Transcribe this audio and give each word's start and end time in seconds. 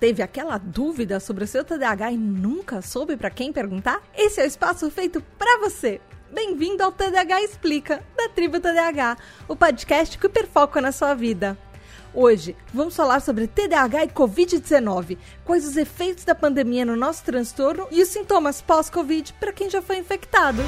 teve 0.00 0.22
aquela 0.22 0.56
dúvida 0.56 1.20
sobre 1.20 1.44
o 1.44 1.46
seu 1.46 1.62
TDAH 1.62 2.12
e 2.12 2.16
nunca 2.16 2.80
soube 2.80 3.16
para 3.16 3.28
quem 3.28 3.52
perguntar? 3.52 4.02
Esse 4.16 4.40
é 4.40 4.44
o 4.44 4.46
espaço 4.46 4.90
feito 4.90 5.22
para 5.38 5.60
você. 5.60 6.00
Bem-vindo 6.32 6.82
ao 6.82 6.90
TDAH 6.90 7.42
Explica, 7.42 8.02
da 8.16 8.28
Tribo 8.30 8.58
TDAH, 8.58 9.18
o 9.46 9.54
podcast 9.54 10.16
que 10.16 10.26
hiperfoca 10.26 10.80
na 10.80 10.90
sua 10.90 11.12
vida. 11.12 11.58
Hoje 12.14 12.56
vamos 12.72 12.96
falar 12.96 13.20
sobre 13.20 13.46
TDAH 13.46 14.04
e 14.04 14.08
Covid-19, 14.08 15.18
quais 15.44 15.66
os 15.66 15.76
efeitos 15.76 16.24
da 16.24 16.34
pandemia 16.34 16.84
no 16.84 16.96
nosso 16.96 17.22
transtorno 17.22 17.86
e 17.90 18.00
os 18.00 18.08
sintomas 18.08 18.62
pós-Covid 18.62 19.34
para 19.34 19.52
quem 19.52 19.68
já 19.68 19.82
foi 19.82 19.98
infectado. 19.98 20.62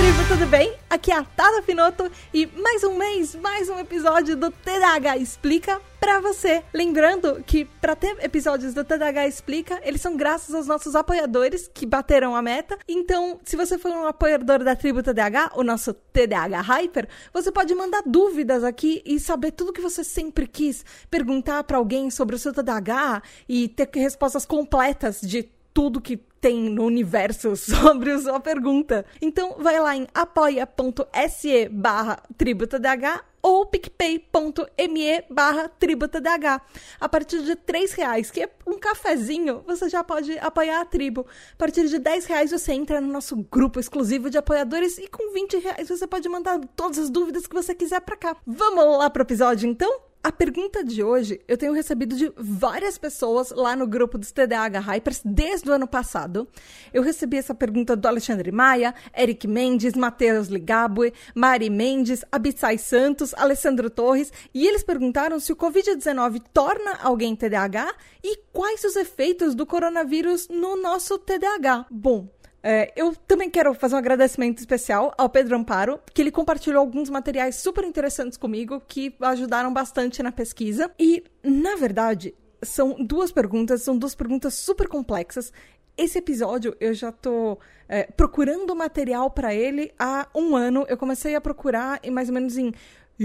Tribo, 0.00 0.28
tudo 0.28 0.46
bem? 0.46 0.72
Aqui 0.88 1.12
é 1.12 1.18
a 1.18 1.22
Tata 1.22 1.60
Finoto 1.60 2.10
e 2.32 2.46
mais 2.46 2.82
um 2.84 2.96
mês, 2.96 3.34
mais 3.34 3.68
um 3.68 3.78
episódio 3.78 4.34
do 4.34 4.50
TDAH 4.50 5.18
Explica 5.18 5.78
para 6.00 6.20
você. 6.20 6.62
Lembrando 6.72 7.44
que 7.44 7.66
para 7.66 7.94
ter 7.94 8.16
episódios 8.24 8.72
do 8.72 8.82
TDAH 8.82 9.28
Explica, 9.28 9.78
eles 9.82 10.00
são 10.00 10.16
graças 10.16 10.54
aos 10.54 10.66
nossos 10.66 10.94
apoiadores 10.94 11.70
que 11.74 11.84
bateram 11.84 12.34
a 12.34 12.40
meta. 12.40 12.78
Então, 12.88 13.40
se 13.44 13.56
você 13.56 13.76
for 13.76 13.90
um 13.90 14.06
apoiador 14.06 14.64
da 14.64 14.74
tribo 14.74 15.02
TDAH, 15.02 15.52
o 15.54 15.62
nosso 15.62 15.92
TDAH 15.92 16.62
Hyper, 16.62 17.06
você 17.30 17.52
pode 17.52 17.74
mandar 17.74 18.02
dúvidas 18.06 18.64
aqui 18.64 19.02
e 19.04 19.20
saber 19.20 19.50
tudo 19.50 19.70
que 19.70 19.82
você 19.82 20.02
sempre 20.02 20.46
quis, 20.46 20.82
perguntar 21.10 21.62
para 21.64 21.76
alguém 21.76 22.10
sobre 22.10 22.34
o 22.34 22.38
seu 22.38 22.54
TDAH 22.54 23.22
e 23.46 23.68
ter 23.68 23.86
respostas 23.96 24.46
completas 24.46 25.20
de 25.20 25.46
tudo 25.80 25.98
que 25.98 26.18
tem 26.18 26.68
no 26.68 26.84
universo 26.84 27.56
sobre 27.56 28.10
a 28.10 28.18
sua 28.18 28.38
pergunta. 28.38 29.06
Então 29.18 29.56
vai 29.58 29.80
lá 29.80 29.96
em 29.96 30.06
apoia.se 30.12 31.70
barra 31.70 32.22
tributadh 32.36 33.24
ou 33.40 33.64
picpay.me 33.64 35.24
barra 35.30 35.70
tributadh. 35.70 36.60
A 37.00 37.08
partir 37.08 37.42
de 37.44 37.56
três 37.56 37.92
reais, 37.94 38.30
que 38.30 38.42
é 38.42 38.50
um 38.66 38.78
cafezinho, 38.78 39.64
você 39.66 39.88
já 39.88 40.04
pode 40.04 40.38
apoiar 40.40 40.82
a 40.82 40.84
tribo. 40.84 41.24
A 41.54 41.56
partir 41.56 41.88
de 41.88 41.98
10 41.98 42.26
reais 42.26 42.50
você 42.50 42.74
entra 42.74 43.00
no 43.00 43.10
nosso 43.10 43.34
grupo 43.50 43.80
exclusivo 43.80 44.28
de 44.28 44.36
apoiadores 44.36 44.98
e 44.98 45.08
com 45.08 45.32
20 45.32 45.56
reais 45.60 45.88
você 45.88 46.06
pode 46.06 46.28
mandar 46.28 46.60
todas 46.76 46.98
as 46.98 47.08
dúvidas 47.08 47.46
que 47.46 47.54
você 47.54 47.74
quiser 47.74 48.02
para 48.02 48.18
cá. 48.18 48.36
Vamos 48.46 48.98
lá 48.98 49.08
pro 49.08 49.22
episódio 49.22 49.66
então? 49.66 50.09
A 50.22 50.30
pergunta 50.30 50.84
de 50.84 51.02
hoje 51.02 51.40
eu 51.48 51.56
tenho 51.56 51.72
recebido 51.72 52.14
de 52.14 52.30
várias 52.36 52.98
pessoas 52.98 53.50
lá 53.52 53.74
no 53.74 53.86
grupo 53.86 54.18
dos 54.18 54.30
TDAH 54.30 54.78
Hypers 54.78 55.22
desde 55.24 55.70
o 55.70 55.72
ano 55.72 55.86
passado. 55.86 56.46
Eu 56.92 57.02
recebi 57.02 57.38
essa 57.38 57.54
pergunta 57.54 57.96
do 57.96 58.06
Alexandre 58.06 58.52
Maia, 58.52 58.94
Eric 59.16 59.48
Mendes, 59.48 59.94
Matheus 59.94 60.48
Ligabue, 60.48 61.14
Mari 61.34 61.70
Mendes, 61.70 62.22
Abissai 62.30 62.76
Santos, 62.76 63.32
Alessandro 63.32 63.88
Torres, 63.88 64.30
e 64.52 64.68
eles 64.68 64.82
perguntaram 64.82 65.40
se 65.40 65.54
o 65.54 65.56
Covid-19 65.56 66.42
torna 66.52 66.98
alguém 67.02 67.34
TDAH 67.34 67.90
e 68.22 68.36
quais 68.52 68.84
os 68.84 68.96
efeitos 68.96 69.54
do 69.54 69.64
coronavírus 69.64 70.48
no 70.50 70.76
nosso 70.76 71.16
TDAH. 71.16 71.86
Bom, 71.90 72.28
é, 72.62 72.92
eu 72.94 73.14
também 73.14 73.48
quero 73.48 73.72
fazer 73.74 73.94
um 73.94 73.98
agradecimento 73.98 74.58
especial 74.58 75.14
ao 75.16 75.28
Pedro 75.28 75.56
Amparo, 75.56 76.00
que 76.12 76.20
ele 76.20 76.30
compartilhou 76.30 76.80
alguns 76.80 77.08
materiais 77.08 77.56
super 77.56 77.84
interessantes 77.84 78.36
comigo 78.36 78.82
que 78.86 79.14
ajudaram 79.20 79.72
bastante 79.72 80.22
na 80.22 80.30
pesquisa. 80.30 80.90
E, 80.98 81.24
na 81.42 81.76
verdade, 81.76 82.34
são 82.62 82.96
duas 83.02 83.32
perguntas, 83.32 83.82
são 83.82 83.96
duas 83.96 84.14
perguntas 84.14 84.54
super 84.54 84.88
complexas. 84.88 85.52
Esse 85.96 86.18
episódio 86.18 86.76
eu 86.80 86.94
já 86.94 87.10
tô 87.10 87.58
é, 87.88 88.04
procurando 88.04 88.74
material 88.76 89.30
para 89.30 89.54
ele 89.54 89.92
há 89.98 90.28
um 90.34 90.54
ano. 90.54 90.84
Eu 90.88 90.96
comecei 90.96 91.34
a 91.34 91.40
procurar 91.40 92.00
mais 92.10 92.28
ou 92.28 92.34
menos 92.34 92.56
em 92.56 92.72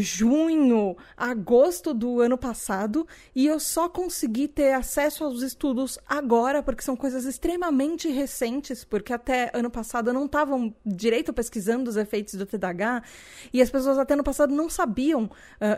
junho, 0.02 0.98
agosto 1.16 1.94
do 1.94 2.20
ano 2.20 2.38
passado, 2.38 3.08
e 3.34 3.46
eu 3.46 3.60
só 3.60 3.88
consegui 3.88 4.48
ter 4.48 4.74
acesso 4.74 5.24
aos 5.24 5.42
estudos 5.42 5.98
agora, 6.08 6.62
porque 6.62 6.82
são 6.82 6.96
coisas 6.96 7.26
extremamente 7.26 8.10
recentes, 8.10 8.84
porque 8.84 9.14
até 9.14 9.50
ano 9.54 9.70
passado 9.70 10.12
não 10.12 10.26
estavam 10.26 10.76
direito 10.86 11.32
pesquisando 11.32 11.90
os 11.90 11.96
efeitos 11.96 12.36
do 12.36 12.46
TDAH, 12.46 13.04
e 13.54 13.62
as 13.62 13.70
pessoas 13.70 13.98
até 13.98 14.14
ano 14.14 14.24
passado 14.24 14.54
não 14.54 14.70
sabiam 14.70 15.24
uh, 15.24 15.30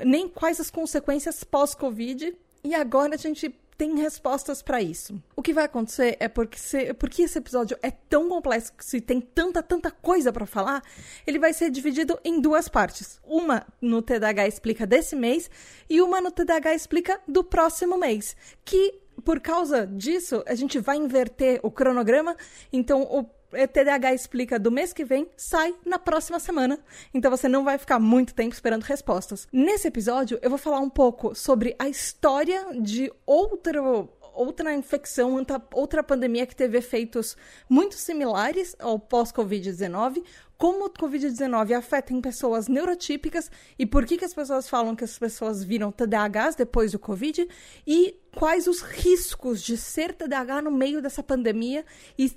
nem 0.06 0.28
quais 0.28 0.59
as 0.59 0.72
consequências 0.72 1.44
pós-Covid, 1.44 2.36
e 2.63 2.74
agora 2.74 3.16
a 3.16 3.18
gente 3.18 3.53
tem 3.78 3.96
respostas 4.00 4.62
para 4.62 4.82
isso. 4.82 5.22
O 5.36 5.42
que 5.42 5.54
vai 5.54 5.66
acontecer 5.66 6.18
é 6.20 6.28
porque, 6.28 6.58
se, 6.58 6.94
porque 6.96 7.22
esse 7.22 7.38
episódio 7.38 7.78
é 7.82 7.92
tão 7.92 8.28
complexo 8.28 8.98
e 8.98 9.02
tem 9.02 9.22
tanta, 9.22 9.62
tanta 9.62 9.92
coisa 9.92 10.34
para 10.34 10.48
falar, 10.48 10.82
ele 11.26 11.38
vai 11.38 11.54
ser 11.54 11.70
dividido 11.70 12.20
em 12.24 12.42
duas 12.42 12.68
partes. 12.68 13.22
Uma 13.24 13.66
no 13.80 14.02
TDAH 14.02 14.48
Explica 14.48 14.88
desse 14.88 15.16
mês 15.16 15.50
e 15.88 16.02
uma 16.02 16.20
no 16.20 16.32
TDAH 16.32 16.74
Explica 16.74 17.22
do 17.28 17.44
próximo 17.44 17.98
mês. 17.98 18.36
Que, 18.66 19.00
por 19.24 19.40
causa 19.40 19.86
disso, 19.86 20.44
a 20.48 20.56
gente 20.56 20.80
vai 20.80 20.98
inverter 20.98 21.60
o 21.62 21.70
cronograma. 21.70 22.36
Então, 22.74 23.04
o 23.04 23.24
TDAH 23.52 24.13
Explica 24.13 24.59
do 24.59 24.72
mês 24.72 24.94
que 24.94 25.06
vem 25.06 25.28
sai 25.38 25.74
na 25.85 25.97
próxima 25.97 26.40
semana. 26.40 26.80
Então 27.13 27.31
você 27.31 27.47
não 27.47 27.63
vai 27.63 27.78
ficar 27.78 28.00
muito 28.00 28.34
tempo 28.34 28.53
esperando 28.53 28.84
respostas. 28.84 29.47
Nesse 29.52 29.88
episódio, 29.88 30.40
eu 30.41 30.50
vou 30.50 30.59
falar 30.59 30.80
um 30.80 30.90
pouco 30.90 31.34
sobre 31.34 31.75
a 31.80 31.88
história 31.88 32.66
de 32.81 33.12
outro 33.25 34.09
outra 34.38 34.72
infecção, 34.72 35.44
outra 35.74 36.03
pandemia 36.03 36.46
que 36.46 36.56
teve 36.56 36.78
efeitos 36.78 37.36
muito 37.68 37.96
similares 37.96 38.75
ao 38.78 39.00
pós-Covid-19, 39.00 40.24
como 40.56 40.86
o 40.86 40.90
Covid-19 40.90 41.75
afeta 41.75 42.13
em 42.13 42.22
pessoas 42.22 42.68
neurotípicas 42.68 43.50
e 43.78 43.86
por 43.86 44.06
que, 44.06 44.18
que 44.18 44.25
as 44.25 44.36
pessoas 44.36 44.69
falam 44.69 44.96
que 44.96 45.03
as 45.03 45.18
pessoas 45.18 45.63
viram 45.63 45.91
TDAHs 45.91 46.56
depois 46.56 46.91
do 46.91 47.00
Covid 47.00 47.47
e 47.86 48.16
quais 48.36 48.68
os 48.68 48.81
riscos 48.81 49.62
de 49.62 49.75
ser 49.75 50.13
TDAH 50.13 50.62
no 50.62 50.72
meio 50.72 51.02
dessa 51.02 51.24
pandemia 51.24 51.84
e 52.18 52.31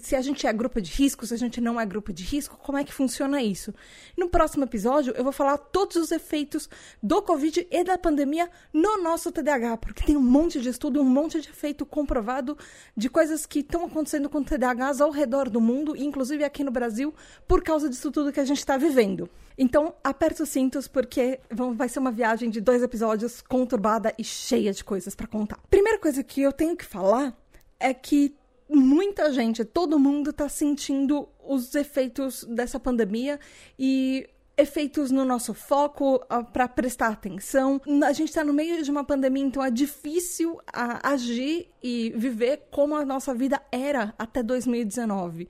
se 0.00 0.14
a 0.14 0.20
gente 0.20 0.46
é 0.46 0.52
grupo 0.52 0.80
de 0.80 0.90
risco, 0.92 1.26
se 1.26 1.34
a 1.34 1.36
gente 1.36 1.60
não 1.60 1.80
é 1.80 1.86
grupo 1.86 2.12
de 2.12 2.22
risco, 2.22 2.56
como 2.56 2.78
é 2.78 2.84
que 2.84 2.92
funciona 2.92 3.42
isso? 3.42 3.74
No 4.16 4.28
próximo 4.28 4.64
episódio, 4.64 5.12
eu 5.16 5.24
vou 5.24 5.32
falar 5.32 5.58
todos 5.58 5.96
os 5.96 6.12
efeitos 6.12 6.68
do 7.02 7.20
Covid 7.22 7.66
e 7.70 7.84
da 7.84 7.98
pandemia 7.98 8.48
no 8.72 9.02
nosso 9.02 9.32
TDAH, 9.32 9.78
porque 9.78 10.04
tem 10.04 10.16
um 10.16 10.22
monte 10.22 10.60
de 10.60 10.68
estudo, 10.68 11.00
um 11.00 11.04
monte 11.04 11.40
de 11.40 11.48
efeito 11.48 11.84
comprovado 11.84 12.56
de 12.96 13.08
coisas 13.08 13.46
que 13.46 13.60
estão 13.60 13.84
acontecendo 13.84 14.28
com 14.28 14.42
TDAHs 14.42 15.00
ao 15.00 15.10
redor 15.10 15.48
do 15.48 15.60
mundo, 15.60 15.96
inclusive 15.96 16.44
aqui 16.44 16.62
no 16.62 16.70
Brasil, 16.70 17.14
por 17.48 17.62
causa 17.62 17.88
disso 17.88 18.10
tudo 18.10 18.32
que 18.32 18.40
a 18.40 18.44
gente 18.44 18.58
está 18.58 18.76
vivendo. 18.76 19.28
Então, 19.56 19.94
aperta 20.02 20.42
os 20.42 20.48
cintos, 20.48 20.88
porque 20.88 21.38
vai 21.74 21.88
ser 21.88 21.98
uma 21.98 22.10
viagem 22.10 22.48
de 22.48 22.60
dois 22.60 22.82
episódios 22.82 23.42
conturbada 23.42 24.14
e 24.16 24.24
cheia 24.24 24.72
de 24.72 24.82
coisas 24.82 25.14
para 25.14 25.26
contar. 25.26 25.58
Primeira 25.68 25.98
coisa 25.98 26.22
que 26.22 26.40
eu 26.40 26.52
tenho 26.52 26.76
que 26.76 26.84
falar 26.84 27.36
é 27.78 27.92
que 27.92 28.34
muita 28.70 29.32
gente, 29.32 29.64
todo 29.64 29.98
mundo 29.98 30.30
está 30.30 30.48
sentindo 30.48 31.28
os 31.44 31.74
efeitos 31.74 32.44
dessa 32.44 32.78
pandemia 32.78 33.38
e 33.78 34.28
efeitos 34.56 35.10
no 35.10 35.24
nosso 35.24 35.54
foco 35.54 36.20
para 36.52 36.68
prestar 36.68 37.08
atenção. 37.08 37.80
A 38.04 38.12
gente 38.12 38.28
está 38.28 38.44
no 38.44 38.52
meio 38.52 38.82
de 38.82 38.90
uma 38.90 39.02
pandemia, 39.04 39.44
então 39.44 39.64
é 39.64 39.70
difícil 39.70 40.60
agir 41.02 41.68
e 41.82 42.12
viver 42.14 42.68
como 42.70 42.94
a 42.94 43.04
nossa 43.04 43.34
vida 43.34 43.60
era 43.72 44.14
até 44.18 44.42
2019. 44.42 45.48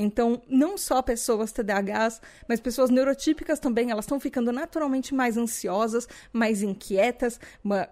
Então, 0.00 0.40
não 0.48 0.78
só 0.78 1.02
pessoas 1.02 1.50
TDAHs, 1.50 2.22
mas 2.48 2.60
pessoas 2.60 2.88
neurotípicas 2.88 3.58
também, 3.58 3.90
elas 3.90 4.04
estão 4.04 4.20
ficando 4.20 4.52
naturalmente 4.52 5.12
mais 5.12 5.36
ansiosas, 5.36 6.06
mais 6.32 6.62
inquietas, 6.62 7.40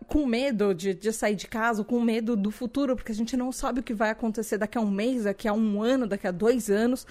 com 0.06 0.24
medo 0.24 0.72
de, 0.72 0.94
de 0.94 1.12
sair 1.12 1.34
de 1.34 1.48
casa, 1.48 1.82
com 1.82 2.00
medo 2.00 2.36
do 2.36 2.52
futuro, 2.52 2.94
porque 2.94 3.10
a 3.10 3.14
gente 3.14 3.36
não 3.36 3.50
sabe 3.50 3.80
o 3.80 3.82
que 3.82 3.92
vai 3.92 4.10
acontecer 4.10 4.56
daqui 4.56 4.78
a 4.78 4.80
um 4.80 4.88
mês, 4.88 5.24
daqui 5.24 5.48
a 5.48 5.52
um 5.52 5.82
ano, 5.82 6.06
daqui 6.06 6.28
a 6.28 6.30
dois 6.30 6.70
anos. 6.70 7.04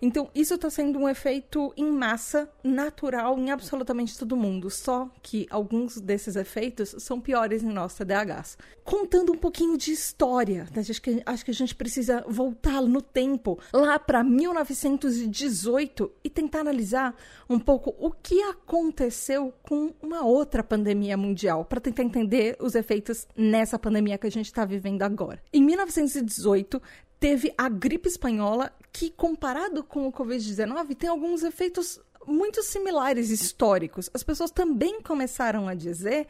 Então, 0.00 0.30
isso 0.34 0.54
está 0.54 0.68
sendo 0.68 0.98
um 0.98 1.08
efeito 1.08 1.72
em 1.76 1.90
massa, 1.90 2.48
natural 2.62 3.38
em 3.38 3.50
absolutamente 3.50 4.18
todo 4.18 4.36
mundo. 4.36 4.70
Só 4.70 5.10
que 5.22 5.46
alguns 5.50 6.00
desses 6.00 6.36
efeitos 6.36 6.94
são 6.98 7.20
piores 7.20 7.62
em 7.62 7.72
nós 7.72 7.94
TDAHs. 7.94 8.58
Contando 8.84 9.32
um 9.32 9.36
pouquinho 9.36 9.76
de 9.76 9.92
história, 9.92 10.66
acho 10.76 11.02
que, 11.02 11.22
acho 11.24 11.44
que 11.44 11.50
a 11.50 11.54
gente 11.54 11.74
precisa 11.74 12.24
voltar 12.28 12.82
no 12.82 13.00
tempo, 13.00 13.58
lá 13.72 13.98
para 13.98 14.22
1918, 14.36 16.12
e 16.22 16.30
tentar 16.30 16.60
analisar 16.60 17.14
um 17.48 17.58
pouco 17.58 17.94
o 17.98 18.10
que 18.10 18.42
aconteceu 18.42 19.52
com 19.62 19.94
uma 20.02 20.24
outra 20.24 20.62
pandemia 20.62 21.16
mundial, 21.16 21.64
para 21.64 21.80
tentar 21.80 22.02
entender 22.02 22.56
os 22.60 22.74
efeitos 22.74 23.26
nessa 23.36 23.78
pandemia 23.78 24.18
que 24.18 24.26
a 24.26 24.30
gente 24.30 24.46
está 24.46 24.64
vivendo 24.64 25.02
agora. 25.02 25.42
Em 25.52 25.62
1918, 25.62 26.80
teve 27.18 27.52
a 27.56 27.68
gripe 27.68 28.08
espanhola, 28.08 28.72
que 28.92 29.10
comparado 29.10 29.82
com 29.82 30.06
o 30.06 30.12
Covid-19 30.12 30.96
tem 30.96 31.08
alguns 31.08 31.42
efeitos 31.42 32.00
muito 32.26 32.62
similares 32.62 33.30
históricos. 33.30 34.10
As 34.12 34.22
pessoas 34.22 34.50
também 34.50 35.00
começaram 35.00 35.68
a 35.68 35.74
dizer 35.74 36.26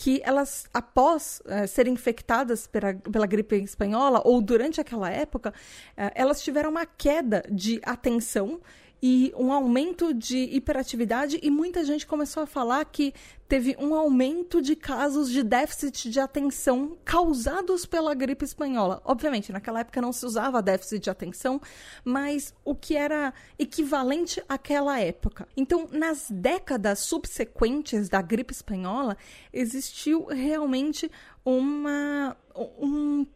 que 0.00 0.22
elas, 0.24 0.66
após 0.72 1.42
uh, 1.44 1.68
serem 1.68 1.92
infectadas 1.92 2.66
pela, 2.66 2.94
pela, 2.94 3.26
gripe 3.26 3.56
espanhola, 3.56 4.22
ou 4.24 4.40
durante 4.40 4.80
aquela 4.80 5.10
época, 5.10 5.50
uh, 5.50 6.10
elas 6.14 6.42
tiveram 6.42 6.70
uma 6.70 6.86
queda 6.86 7.44
de 7.50 7.82
atenção 7.84 8.62
e 9.02 9.32
um 9.36 9.52
aumento 9.52 10.12
de 10.12 10.38
hiperatividade, 10.38 11.38
e 11.42 11.50
muita 11.50 11.84
gente 11.84 12.06
começou 12.06 12.42
a 12.42 12.46
falar 12.46 12.84
que 12.84 13.14
teve 13.48 13.76
um 13.80 13.94
aumento 13.94 14.62
de 14.62 14.76
casos 14.76 15.30
de 15.30 15.42
déficit 15.42 16.10
de 16.10 16.20
atenção 16.20 16.96
causados 17.04 17.84
pela 17.84 18.14
gripe 18.14 18.44
espanhola. 18.44 19.02
Obviamente, 19.04 19.50
naquela 19.50 19.80
época 19.80 20.00
não 20.00 20.12
se 20.12 20.24
usava 20.24 20.62
déficit 20.62 21.00
de 21.00 21.10
atenção, 21.10 21.60
mas 22.04 22.54
o 22.64 22.74
que 22.74 22.94
era 22.94 23.34
equivalente 23.58 24.42
àquela 24.48 25.00
época. 25.00 25.48
Então, 25.56 25.88
nas 25.90 26.30
décadas 26.30 27.00
subsequentes 27.00 28.08
da 28.08 28.22
gripe 28.22 28.52
espanhola, 28.52 29.16
existiu 29.52 30.26
realmente 30.26 31.10
uma 31.44 32.36
um 32.78 33.26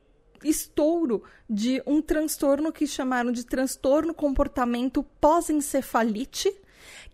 estouro 0.44 1.22
de 1.48 1.82
um 1.86 2.00
transtorno 2.00 2.72
que 2.72 2.86
chamaram 2.86 3.32
de 3.32 3.44
transtorno 3.44 4.14
comportamento 4.14 5.02
pós-encefalite, 5.20 6.54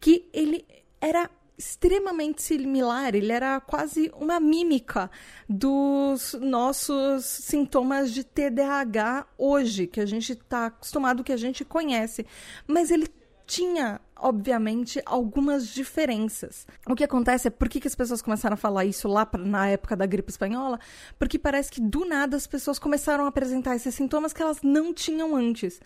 que 0.00 0.28
ele 0.32 0.64
era 1.00 1.30
extremamente 1.60 2.42
similar, 2.42 3.14
ele 3.14 3.30
era 3.30 3.60
quase 3.60 4.10
uma 4.14 4.40
mímica 4.40 5.10
dos 5.46 6.34
nossos 6.40 7.26
sintomas 7.26 8.12
de 8.12 8.24
TDAH 8.24 9.26
hoje, 9.36 9.86
que 9.86 10.00
a 10.00 10.06
gente 10.06 10.32
está 10.32 10.66
acostumado, 10.66 11.22
que 11.22 11.32
a 11.32 11.36
gente 11.36 11.62
conhece. 11.62 12.26
Mas 12.66 12.90
ele 12.90 13.06
tinha, 13.50 14.00
obviamente, 14.14 15.02
algumas 15.04 15.66
diferenças. 15.66 16.68
O 16.86 16.94
que 16.94 17.02
acontece 17.02 17.48
é 17.48 17.50
por 17.50 17.68
que, 17.68 17.80
que 17.80 17.88
as 17.88 17.96
pessoas 17.96 18.22
começaram 18.22 18.54
a 18.54 18.56
falar 18.56 18.84
isso 18.84 19.08
lá 19.08 19.26
pra, 19.26 19.42
na 19.42 19.66
época 19.66 19.96
da 19.96 20.06
gripe 20.06 20.30
espanhola? 20.30 20.78
Porque 21.18 21.36
parece 21.36 21.68
que 21.68 21.80
do 21.80 22.04
nada 22.04 22.36
as 22.36 22.46
pessoas 22.46 22.78
começaram 22.78 23.24
a 23.24 23.28
apresentar 23.28 23.74
esses 23.74 23.92
sintomas 23.92 24.32
que 24.32 24.40
elas 24.40 24.62
não 24.62 24.94
tinham 24.94 25.34
antes. 25.34 25.80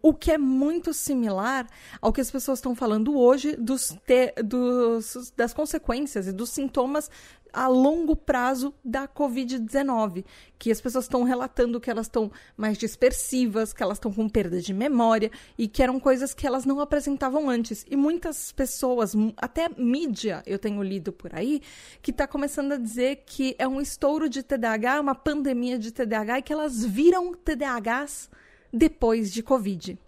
O 0.00 0.14
que 0.14 0.32
é 0.32 0.38
muito 0.38 0.94
similar 0.94 1.66
ao 2.00 2.14
que 2.14 2.20
as 2.22 2.30
pessoas 2.30 2.60
estão 2.60 2.74
falando 2.74 3.14
hoje 3.14 3.56
dos, 3.56 3.94
te, 4.06 4.32
dos 4.42 5.32
das 5.36 5.52
consequências 5.52 6.26
e 6.26 6.32
dos 6.32 6.48
sintomas 6.48 7.10
a 7.52 7.68
longo 7.68 8.16
prazo 8.16 8.74
da 8.84 9.06
Covid-19, 9.06 10.24
que 10.58 10.70
as 10.70 10.80
pessoas 10.80 11.04
estão 11.04 11.22
relatando 11.22 11.80
que 11.80 11.90
elas 11.90 12.06
estão 12.06 12.30
mais 12.56 12.78
dispersivas, 12.78 13.72
que 13.72 13.82
elas 13.82 13.98
estão 13.98 14.12
com 14.12 14.28
perda 14.28 14.60
de 14.60 14.72
memória 14.72 15.30
e 15.58 15.68
que 15.68 15.82
eram 15.82 16.00
coisas 16.00 16.32
que 16.32 16.46
elas 16.46 16.64
não 16.64 16.80
apresentavam 16.80 17.50
antes. 17.50 17.84
E 17.90 17.96
muitas 17.96 18.52
pessoas, 18.52 19.12
até 19.36 19.68
mídia, 19.76 20.42
eu 20.46 20.58
tenho 20.58 20.82
lido 20.82 21.12
por 21.12 21.34
aí, 21.34 21.60
que 22.00 22.10
está 22.10 22.26
começando 22.26 22.72
a 22.72 22.76
dizer 22.76 23.24
que 23.26 23.54
é 23.58 23.68
um 23.68 23.80
estouro 23.80 24.28
de 24.28 24.42
TDAH, 24.42 25.00
uma 25.00 25.14
pandemia 25.14 25.78
de 25.78 25.92
TDAH 25.92 26.38
e 26.38 26.42
que 26.42 26.52
elas 26.52 26.84
viram 26.84 27.34
TDAHs 27.34 28.30
depois 28.72 29.32
de 29.32 29.42
Covid. 29.42 29.98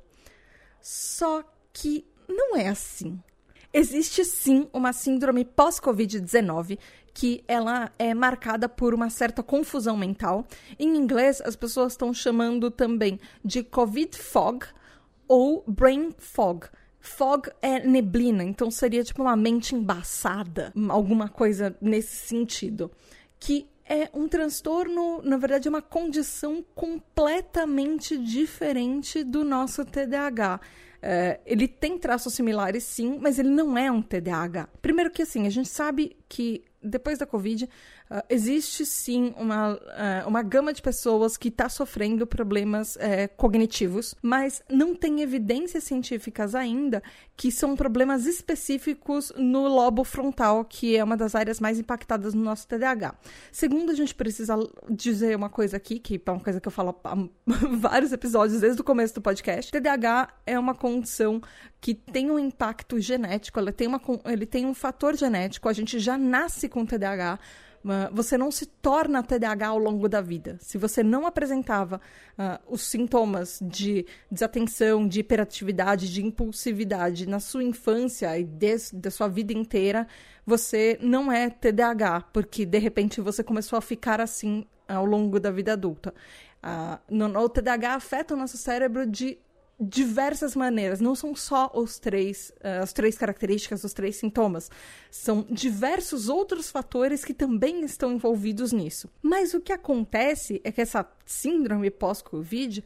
Só 0.81 1.44
que 1.73 2.06
não 2.29 2.56
é 2.56 2.69
assim. 2.69 3.20
Existe 3.73 4.25
sim 4.25 4.69
uma 4.73 4.93
síndrome 4.93 5.44
pós-Covid-19 5.44 6.79
que 7.14 7.44
ela 7.46 7.93
é 7.96 8.12
marcada 8.12 8.69
por 8.69 8.93
uma 8.93 9.08
certa 9.08 9.43
confusão 9.43 9.96
mental. 9.96 10.44
Em 10.76 10.96
inglês, 10.96 11.40
as 11.40 11.55
pessoas 11.55 11.93
estão 11.93 12.12
chamando 12.12 12.72
também 12.72 13.20
de 13.44 13.62
Covid 13.62 14.19
fog 14.19 14.66
ou 15.28 15.62
brain 15.66 16.12
fog. 16.19 16.66
Fog 17.00 17.49
é 17.62 17.87
neblina, 17.87 18.43
então 18.43 18.70
seria 18.70 19.05
tipo 19.05 19.22
uma 19.22 19.37
mente 19.37 19.75
embaçada, 19.75 20.72
alguma 20.88 21.28
coisa 21.28 21.76
nesse 21.81 22.16
sentido. 22.16 22.90
Que 23.38 23.69
é 23.87 24.08
um 24.14 24.26
transtorno, 24.26 25.20
na 25.22 25.37
verdade, 25.37 25.69
é 25.69 25.70
uma 25.70 25.82
condição 25.82 26.64
completamente 26.75 28.16
diferente 28.16 29.22
do 29.22 29.44
nosso 29.44 29.84
TDAH. 29.84 30.61
É, 31.02 31.38
ele 31.44 31.69
tem 31.69 31.99
traços 31.99 32.32
similares, 32.32 32.82
sim, 32.82 33.19
mas 33.20 33.38
ele 33.38 33.50
não 33.50 33.76
é 33.76 33.93
um 33.93 34.00
TDAH. 34.00 34.70
Primeiro 34.81 35.11
que 35.11 35.20
assim, 35.20 35.46
a 35.46 35.50
gente 35.50 35.69
sabe 35.69 36.16
que 36.26 36.64
depois 36.84 37.19
da 37.19 37.26
Covid, 37.26 37.69
uh, 38.10 38.22
existe 38.28 38.84
sim 38.84 39.34
uma, 39.36 39.74
uh, 39.74 40.28
uma 40.28 40.42
gama 40.42 40.72
de 40.72 40.82
pessoas 40.82 41.36
que 41.36 41.48
está 41.48 41.68
sofrendo 41.68 42.26
problemas 42.26 42.96
uh, 42.96 43.00
cognitivos, 43.36 44.14
mas 44.22 44.62
não 44.68 44.94
tem 44.94 45.20
evidências 45.20 45.84
científicas 45.84 46.54
ainda 46.54 47.02
que 47.36 47.50
são 47.50 47.74
problemas 47.74 48.26
específicos 48.26 49.32
no 49.36 49.66
lobo 49.66 50.04
frontal, 50.04 50.64
que 50.64 50.96
é 50.96 51.02
uma 51.02 51.16
das 51.16 51.34
áreas 51.34 51.58
mais 51.58 51.78
impactadas 51.78 52.32
no 52.34 52.42
nosso 52.42 52.66
TDAH. 52.68 53.14
Segundo, 53.50 53.90
a 53.90 53.94
gente 53.94 54.14
precisa 54.14 54.56
dizer 54.88 55.36
uma 55.36 55.50
coisa 55.50 55.76
aqui, 55.76 55.98
que 55.98 56.20
é 56.24 56.30
uma 56.30 56.40
coisa 56.40 56.60
que 56.60 56.68
eu 56.68 56.72
falo 56.72 56.94
há 57.04 57.16
vários 57.76 58.12
episódios 58.12 58.60
desde 58.60 58.80
o 58.80 58.84
começo 58.84 59.14
do 59.14 59.20
podcast. 59.20 59.72
TDAH 59.72 60.28
é 60.46 60.58
uma 60.58 60.74
condição 60.74 61.40
que 61.80 61.94
tem 61.94 62.30
um 62.30 62.38
impacto 62.38 62.98
genético, 62.98 63.58
ela 63.58 63.72
tem 63.72 63.86
uma, 63.86 64.00
ele 64.24 64.46
tem 64.46 64.64
um 64.64 64.72
fator 64.72 65.14
genético, 65.16 65.68
a 65.68 65.72
gente 65.72 65.98
já 65.98 66.16
nasce 66.16 66.68
com 66.68 66.86
TDAH, 66.86 67.38
você 68.12 68.38
não 68.38 68.50
se 68.50 68.64
torna 68.64 69.22
TDAH 69.22 69.69
ao 69.69 69.78
longo 69.78 70.08
da 70.08 70.22
vida. 70.22 70.56
Se 70.60 70.78
você 70.78 71.02
não 71.02 71.26
apresentava 71.26 72.00
uh, 72.38 72.58
os 72.66 72.82
sintomas 72.82 73.58
de 73.60 74.06
desatenção, 74.31 75.06
de 75.06 75.20
hiperatividade, 75.20 76.10
de 76.10 76.25
impulsividade 76.25 77.28
na 77.28 77.40
sua 77.40 77.62
infância 77.62 78.38
e 78.38 78.48
da 78.92 79.10
sua 79.10 79.28
vida 79.28 79.52
inteira, 79.52 80.06
você 80.46 80.98
não 81.02 81.31
é 81.31 81.50
TDAH, 81.50 82.22
porque 82.32 82.64
de 82.64 82.78
repente 82.78 83.20
você 83.20 83.44
começou 83.44 83.76
a 83.76 83.82
ficar 83.82 84.20
assim 84.20 84.64
ao 84.88 85.04
longo 85.04 85.38
da 85.38 85.50
vida 85.50 85.75
adulta. 85.75 86.14
Uh, 86.62 86.98
no, 87.14 87.38
o 87.38 87.48
TDAH 87.48 87.94
afeta 87.94 88.32
o 88.32 88.37
nosso 88.37 88.56
cérebro 88.56 89.06
de 89.06 89.38
diversas 89.79 90.55
maneiras. 90.55 91.00
Não 91.00 91.15
são 91.15 91.35
só 91.35 91.71
os 91.75 91.99
três, 91.99 92.53
uh, 92.56 92.82
as 92.82 92.93
três 92.93 93.17
características, 93.17 93.85
os 93.85 93.93
três 93.93 94.17
sintomas. 94.17 94.71
São 95.11 95.47
diversos 95.50 96.29
outros 96.29 96.71
fatores 96.71 97.25
que 97.25 97.35
também 97.35 97.85
estão 97.85 98.12
envolvidos 98.12 98.73
nisso. 98.73 99.09
Mas 99.23 99.55
o 99.55 99.61
que 99.61 99.73
acontece 99.73 100.61
é 100.65 100.71
que 100.71 100.81
essa 100.81 101.09
síndrome 101.25 101.91
pós-Covid 101.91 102.85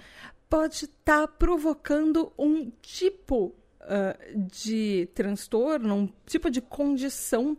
pode 0.48 0.86
estar 0.86 1.26
tá 1.26 1.28
provocando 1.28 2.32
um 2.38 2.70
tipo 2.80 3.54
uh, 3.82 4.48
de 4.50 5.08
transtorno, 5.14 5.94
um 5.94 6.08
tipo 6.26 6.50
de 6.50 6.60
condição 6.60 7.56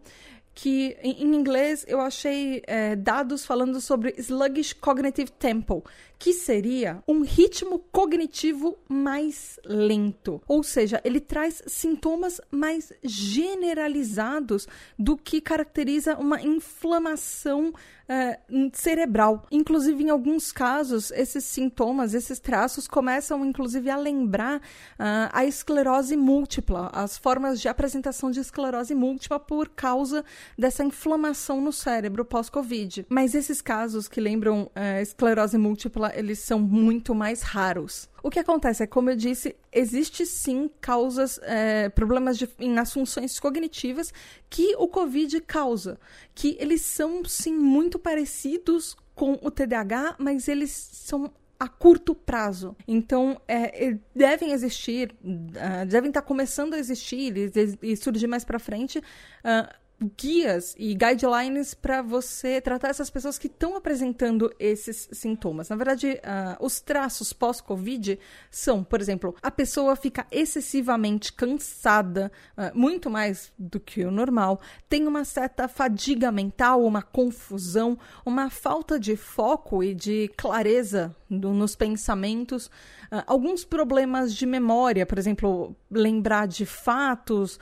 que 0.61 0.97
em, 1.01 1.35
inglês 1.35 1.85
eu 1.87 2.01
achei 2.01 2.61
é, 2.67 2.93
dados 2.93 3.45
falando 3.45 3.79
sobre 3.79 4.13
sluggish 4.17 4.73
cognitive 4.73 5.31
tempo, 5.31 5.85
que 6.19 6.33
seria 6.33 7.01
um 7.07 7.21
ritmo 7.21 7.79
cognitivo 7.79 8.77
mais 8.89 9.57
lento. 9.65 10.41
Ou 10.45 10.61
seja, 10.61 10.99
ele 11.05 11.21
traz 11.21 11.63
sintomas 11.65 12.41
mais 12.51 12.91
generalizados 13.01 14.67
do 14.97 15.15
que 15.15 15.39
caracteriza 15.39 16.17
uma 16.17 16.41
inflamação 16.41 17.69
uh, 18.09 18.71
cerebral. 18.73 19.45
Inclusive, 19.51 20.03
em 20.03 20.09
alguns 20.09 20.51
casos, 20.51 21.11
esses 21.11 21.45
sintomas, 21.45 22.13
esses 22.13 22.39
traços 22.39 22.87
começam, 22.87 23.45
inclusive, 23.45 23.89
a 23.89 23.95
lembrar 23.95 24.57
uh, 24.57 25.29
a 25.31 25.45
esclerose 25.45 26.17
múltipla, 26.17 26.89
as 26.91 27.17
formas 27.17 27.61
de 27.61 27.69
apresentação 27.69 28.31
de 28.31 28.39
esclerose 28.39 28.95
múltipla 28.95 29.39
por 29.39 29.69
causa 29.69 30.25
dessa 30.57 30.83
inflamação 30.83 31.61
no 31.61 31.71
cérebro 31.71 32.25
pós-Covid. 32.25 33.05
Mas 33.07 33.35
esses 33.35 33.61
casos 33.61 34.07
que 34.07 34.19
lembram 34.19 34.63
uh, 34.63 35.01
esclerose 35.01 35.57
múltipla 35.57 36.08
eles 36.15 36.39
são 36.39 36.59
muito 36.59 37.13
mais 37.13 37.41
raros. 37.41 38.09
O 38.21 38.29
que 38.29 38.39
acontece 38.39 38.83
é, 38.83 38.87
como 38.87 39.09
eu 39.09 39.15
disse, 39.15 39.55
existe 39.71 40.25
sim 40.25 40.69
causas, 40.81 41.39
é, 41.43 41.89
problemas 41.89 42.37
de, 42.37 42.49
nas 42.67 42.91
funções 42.91 43.39
cognitivas 43.39 44.13
que 44.49 44.75
o 44.77 44.87
Covid 44.87 45.39
causa, 45.41 45.99
que 46.35 46.57
eles 46.59 46.81
são 46.81 47.23
sim 47.25 47.53
muito 47.53 47.97
parecidos 47.97 48.97
com 49.15 49.39
o 49.41 49.51
TDAH, 49.51 50.15
mas 50.17 50.47
eles 50.47 50.71
são 50.71 51.31
a 51.59 51.67
curto 51.67 52.15
prazo. 52.15 52.75
Então, 52.87 53.39
é, 53.47 53.97
devem 54.15 54.51
existir, 54.51 55.13
uh, 55.21 55.85
devem 55.85 56.09
estar 56.09 56.21
começando 56.21 56.73
a 56.73 56.79
existir 56.79 57.35
e, 57.35 57.91
e 57.91 57.97
surgir 57.97 58.27
mais 58.27 58.45
para 58.45 58.57
frente 58.59 58.99
uh, 58.99 59.79
guias 60.17 60.75
e 60.77 60.93
guidelines 60.93 61.73
para 61.73 62.01
você 62.01 62.61
tratar 62.61 62.89
essas 62.89 63.09
pessoas 63.09 63.37
que 63.37 63.47
estão 63.47 63.75
apresentando 63.75 64.53
esses 64.59 65.09
sintomas. 65.11 65.69
Na 65.69 65.75
verdade, 65.75 66.19
uh, 66.23 66.65
os 66.65 66.79
traços 66.79 67.33
pós-Covid 67.33 68.17
são, 68.49 68.83
por 68.83 69.01
exemplo, 69.01 69.35
a 69.41 69.51
pessoa 69.51 69.95
fica 69.95 70.25
excessivamente 70.31 71.33
cansada, 71.33 72.31
uh, 72.57 72.77
muito 72.77 73.09
mais 73.09 73.51
do 73.57 73.79
que 73.79 74.03
o 74.03 74.11
normal, 74.11 74.61
tem 74.87 75.07
uma 75.07 75.25
certa 75.25 75.67
fadiga 75.67 76.31
mental, 76.31 76.83
uma 76.83 77.01
confusão, 77.01 77.97
uma 78.25 78.49
falta 78.49 78.99
de 78.99 79.15
foco 79.15 79.83
e 79.83 79.93
de 79.93 80.29
clareza 80.37 81.15
do, 81.29 81.53
nos 81.53 81.75
pensamentos, 81.75 82.71
uh, 83.11 83.23
alguns 83.27 83.65
problemas 83.65 84.33
de 84.35 84.45
memória, 84.45 85.05
por 85.05 85.17
exemplo, 85.17 85.75
lembrar 85.89 86.47
de 86.47 86.65
fatos, 86.65 87.59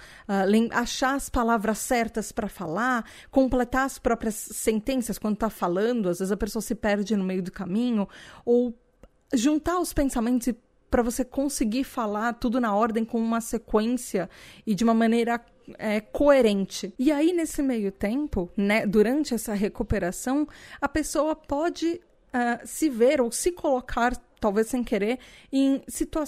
achar 0.72 1.16
as 1.16 1.30
palavras 1.30 1.78
certas 1.80 2.32
para 2.32 2.48
falar, 2.48 3.06
completar 3.32 3.86
as 3.86 3.98
próprias 3.98 4.36
sentenças 4.36 5.18
quando 5.18 5.36
está 5.36 5.50
falando, 5.50 6.10
às 6.10 6.20
vezes 6.20 6.32
a 6.32 6.38
pessoa 6.38 6.62
se 6.62 6.76
perde 6.76 7.16
no 7.16 7.24
meio 7.24 7.42
do 7.42 7.52
caminho, 7.52 8.08
ou 8.46 8.74
juntar 9.34 9.80
os 9.80 9.94
pensamentos 9.94 10.54
para 10.90 11.04
você 11.04 11.24
conseguir 11.26 11.84
falar 11.84 12.34
tudo 12.34 12.60
na 12.60 12.74
ordem 12.74 13.04
com 13.04 13.20
uma 13.20 13.42
sequência 13.42 14.30
e 14.66 14.74
de 14.74 14.84
uma 14.84 14.94
maneira 14.94 15.44
é, 15.78 16.00
coerente. 16.00 16.94
E 16.98 17.12
aí, 17.12 17.34
nesse 17.34 17.62
meio 17.62 17.92
tempo, 17.92 18.50
né, 18.56 18.86
durante 18.86 19.34
essa 19.34 19.54
recuperação, 19.54 20.48
a 20.80 20.88
pessoa 20.88 21.36
pode 21.36 22.00
uh, 22.28 22.66
se 22.66 22.90
ver 22.90 23.20
ou 23.20 23.32
se 23.32 23.52
colocar 23.52 24.16
talvez 24.40 24.68
sem 24.68 24.84
querer, 24.84 25.20
em 25.52 25.82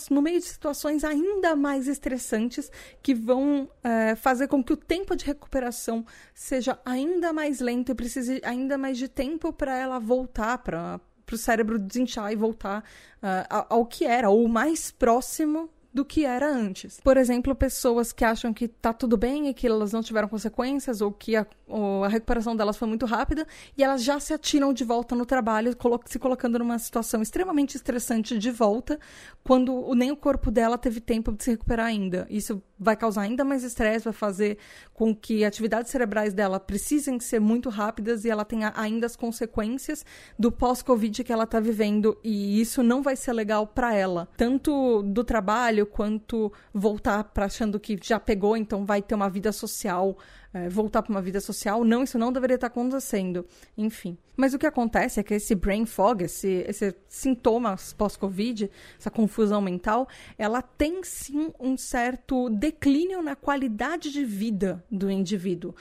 no 0.10 0.22
meio 0.22 0.40
de 0.40 0.46
situações 0.46 1.04
ainda 1.04 1.56
mais 1.56 1.88
estressantes 1.88 2.72
que 3.02 3.14
vão 3.14 3.64
uh, 3.64 4.16
fazer 4.18 4.48
com 4.48 4.64
que 4.64 4.74
o 4.74 4.78
tempo 4.78 5.16
de 5.16 5.26
recuperação 5.26 6.06
seja 6.34 6.80
ainda 6.86 7.32
mais 7.32 7.60
lento 7.60 7.92
e 7.92 7.96
precise 7.96 8.42
ainda 8.44 8.78
mais 8.78 8.98
de 8.98 9.08
tempo 9.08 9.54
para 9.54 9.78
ela 9.78 10.00
voltar 10.00 10.58
para 10.60 11.00
o 11.32 11.38
cérebro 11.38 11.78
desinchar 11.78 12.32
e 12.32 12.36
voltar 12.36 12.84
uh, 13.22 13.66
ao 13.70 13.86
que 13.86 14.06
era, 14.06 14.30
ou 14.30 14.48
mais 14.48 14.92
próximo 14.92 15.70
do 15.94 16.06
que 16.06 16.26
era 16.26 16.48
antes. 16.48 17.00
Por 17.02 17.18
exemplo, 17.18 17.56
pessoas 17.56 18.12
que 18.12 18.24
acham 18.24 18.54
que 18.54 18.68
tá 18.68 18.94
tudo 18.94 19.18
bem 19.18 19.50
e 19.50 19.54
que 19.54 19.68
elas 19.68 19.92
não 19.92 20.02
tiveram 20.02 20.28
consequências 20.28 21.02
ou 21.02 21.12
que 21.12 21.36
a, 21.36 21.46
ou 21.68 22.04
a 22.04 22.08
recuperação 22.08 22.56
delas 22.56 22.78
foi 22.78 22.88
muito 22.88 23.06
rápida 23.06 23.48
e 23.76 23.84
elas 23.84 24.04
já 24.04 24.20
se 24.20 24.34
atiram 24.34 24.72
de 24.72 24.84
volta 24.84 25.16
no 25.16 25.26
trabalho, 25.26 25.76
se 26.06 26.20
colocando 26.20 26.60
numa 26.60 26.78
situação 26.78 27.22
extremamente 27.22 27.76
estressante 27.76 28.38
de 28.38 28.52
volta, 28.52 29.00
quando 29.44 29.94
nem 29.96 30.12
o 30.12 30.16
corpo 30.16 30.52
dela 30.52 30.78
teve 30.78 31.00
tempo 31.00 31.32
de 31.32 31.44
se 31.44 31.52
recuperar 31.52 31.88
ainda. 31.88 32.28
Isso 32.30 32.62
vai 32.80 32.96
causar 32.96 33.24
ainda 33.24 33.44
mais 33.44 33.64
estresse, 33.64 34.06
vai 34.06 34.14
fazer 34.14 34.58
com 34.94 35.14
que 35.14 35.44
atividades 35.44 35.92
cerebrais 35.92 36.34
dela 36.34 36.60
precisem 36.60 37.20
ser 37.20 37.40
muito 37.40 37.70
rápidas 37.70 38.24
e 38.24 38.30
ela 38.30 38.46
tenha 38.46 38.72
ainda 38.76 39.06
as 39.06 39.16
consequências 39.16 40.06
do 40.38 40.52
pós-Covid 40.52 41.24
que 41.24 41.34
ela 41.34 41.44
está 41.44 41.60
vivendo. 41.60 42.18
E 42.24 42.62
isso 42.62 42.82
não 42.84 43.02
vai 43.02 43.16
ser 43.16 43.34
legal 43.34 43.68
para 43.68 43.94
ela, 43.94 44.30
tanto 44.38 45.02
do 45.04 45.24
trabalho 45.24 45.79
quanto 45.86 46.52
voltar 46.74 47.24
para 47.26 47.46
achando 47.46 47.80
que 47.80 47.98
já 48.02 48.20
pegou, 48.20 48.56
então 48.56 48.86
vai 48.86 49.02
ter 49.02 49.16
uma 49.16 49.30
vida 49.30 49.52
social 49.52 50.18
é, 50.54 50.68
voltar 50.68 51.04
para 51.04 51.12
uma 51.12 51.22
vida 51.22 51.40
social. 51.40 51.84
Não, 51.84 52.04
isso 52.04 52.18
não 52.18 52.32
deveria 52.32 52.56
estar 52.56 52.68
acontecendo. 52.68 53.46
Enfim. 53.78 54.18
Mas 54.36 54.54
o 54.54 54.60
que 54.60 54.66
acontece 54.66 55.20
é 55.20 55.24
que 55.24 55.34
esse 55.34 55.54
brain 55.54 55.86
fog, 55.86 56.24
esse, 56.24 56.66
esse 56.68 56.96
sintoma 57.08 57.76
pós-Covid, 57.98 58.70
essa 58.98 59.12
confusão 59.12 59.62
mental, 59.62 60.08
ela 60.38 60.62
tem 60.62 61.04
sim 61.04 61.52
um 61.60 61.78
certo 61.78 62.50
declínio 62.50 63.22
na 63.22 63.36
qualidade 63.36 64.12
de 64.12 64.24
vida 64.24 64.84
do 64.90 65.10
indivíduo. 65.10 65.76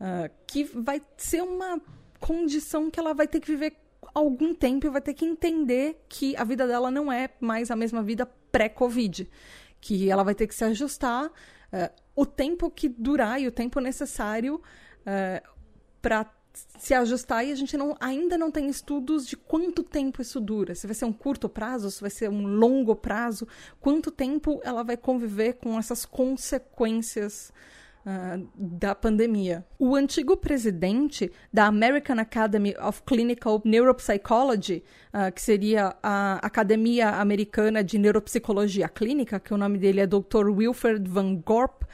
Uh, 0.00 0.30
que 0.46 0.64
vai 0.64 1.00
ser 1.16 1.42
uma 1.42 1.80
condição 2.18 2.90
que 2.90 2.98
ela 2.98 3.14
vai 3.14 3.28
ter 3.28 3.40
que 3.40 3.46
viver 3.46 3.76
algum 4.14 4.54
tempo 4.54 4.86
e 4.86 4.90
vai 4.90 5.00
ter 5.00 5.14
que 5.14 5.24
entender 5.24 6.04
que 6.08 6.36
a 6.36 6.44
vida 6.44 6.66
dela 6.66 6.90
não 6.90 7.12
é 7.12 7.30
mais 7.40 7.70
a 7.70 7.76
mesma 7.76 8.02
vida 8.02 8.28
pré-Covid. 8.54 9.28
Que 9.80 10.08
ela 10.08 10.22
vai 10.22 10.34
ter 10.34 10.46
que 10.46 10.54
se 10.54 10.62
ajustar. 10.64 11.26
Uh, 11.26 11.92
o 12.14 12.24
tempo 12.24 12.70
que 12.70 12.88
durar 12.88 13.40
e 13.40 13.48
o 13.48 13.50
tempo 13.50 13.80
necessário 13.80 14.54
uh, 14.54 14.62
eh, 15.04 15.42
para 16.00 16.32
se 16.78 16.94
ajustar 16.94 17.44
e 17.44 17.50
a 17.50 17.54
gente 17.56 17.76
não, 17.76 17.96
ainda 17.98 18.38
não 18.38 18.52
tem 18.52 18.68
estudos 18.68 19.26
de 19.26 19.36
quanto 19.36 19.82
tempo 19.82 20.22
isso 20.22 20.40
dura. 20.40 20.76
Se 20.76 20.86
vai 20.86 20.94
ser 20.94 21.04
um 21.04 21.12
curto 21.12 21.48
prazo, 21.48 21.90
se 21.90 22.00
vai 22.00 22.10
ser 22.10 22.30
um 22.30 22.46
longo 22.46 22.94
prazo, 22.94 23.48
quanto 23.80 24.12
tempo 24.12 24.60
ela 24.62 24.84
vai 24.84 24.96
conviver 24.96 25.54
com 25.54 25.76
essas 25.76 26.04
consequências 26.04 27.52
uh, 28.04 28.46
da 28.54 28.94
pandemia. 28.94 29.64
O 29.78 29.94
antigo 29.94 30.36
presidente 30.36 31.30
da 31.52 31.66
American 31.66 32.18
Academy 32.18 32.74
of 32.80 33.02
Clinical 33.02 33.60
Neuropsychology, 33.64 34.82
uh, 35.12 35.32
que 35.32 35.40
seria 35.40 35.96
a 36.02 36.34
Academia 36.42 37.10
Americana 37.10 37.82
de 37.82 37.98
Neuropsicologia 37.98 38.88
Clínica, 38.88 39.40
que 39.40 39.54
o 39.54 39.56
nome 39.56 39.78
dele 39.78 40.00
é 40.00 40.06
Dr. 40.06 40.48
Wilfred 40.50 41.08
Van 41.08 41.36
Gorp, 41.36 41.84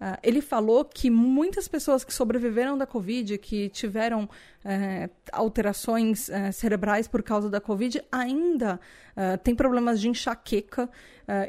Uh, 0.00 0.16
ele 0.22 0.40
falou 0.40 0.84
que 0.84 1.10
muitas 1.10 1.66
pessoas 1.66 2.04
que 2.04 2.14
sobreviveram 2.14 2.78
da 2.78 2.86
Covid, 2.86 3.36
que 3.38 3.68
tiveram 3.70 4.28
uh, 4.64 5.10
alterações 5.32 6.28
uh, 6.28 6.52
cerebrais 6.52 7.06
por 7.06 7.22
causa 7.22 7.48
da 7.48 7.60
Covid, 7.60 8.02
ainda 8.10 8.80
uh, 9.16 9.38
têm 9.38 9.54
problemas 9.54 10.00
de 10.00 10.08
enxaqueca 10.08 10.88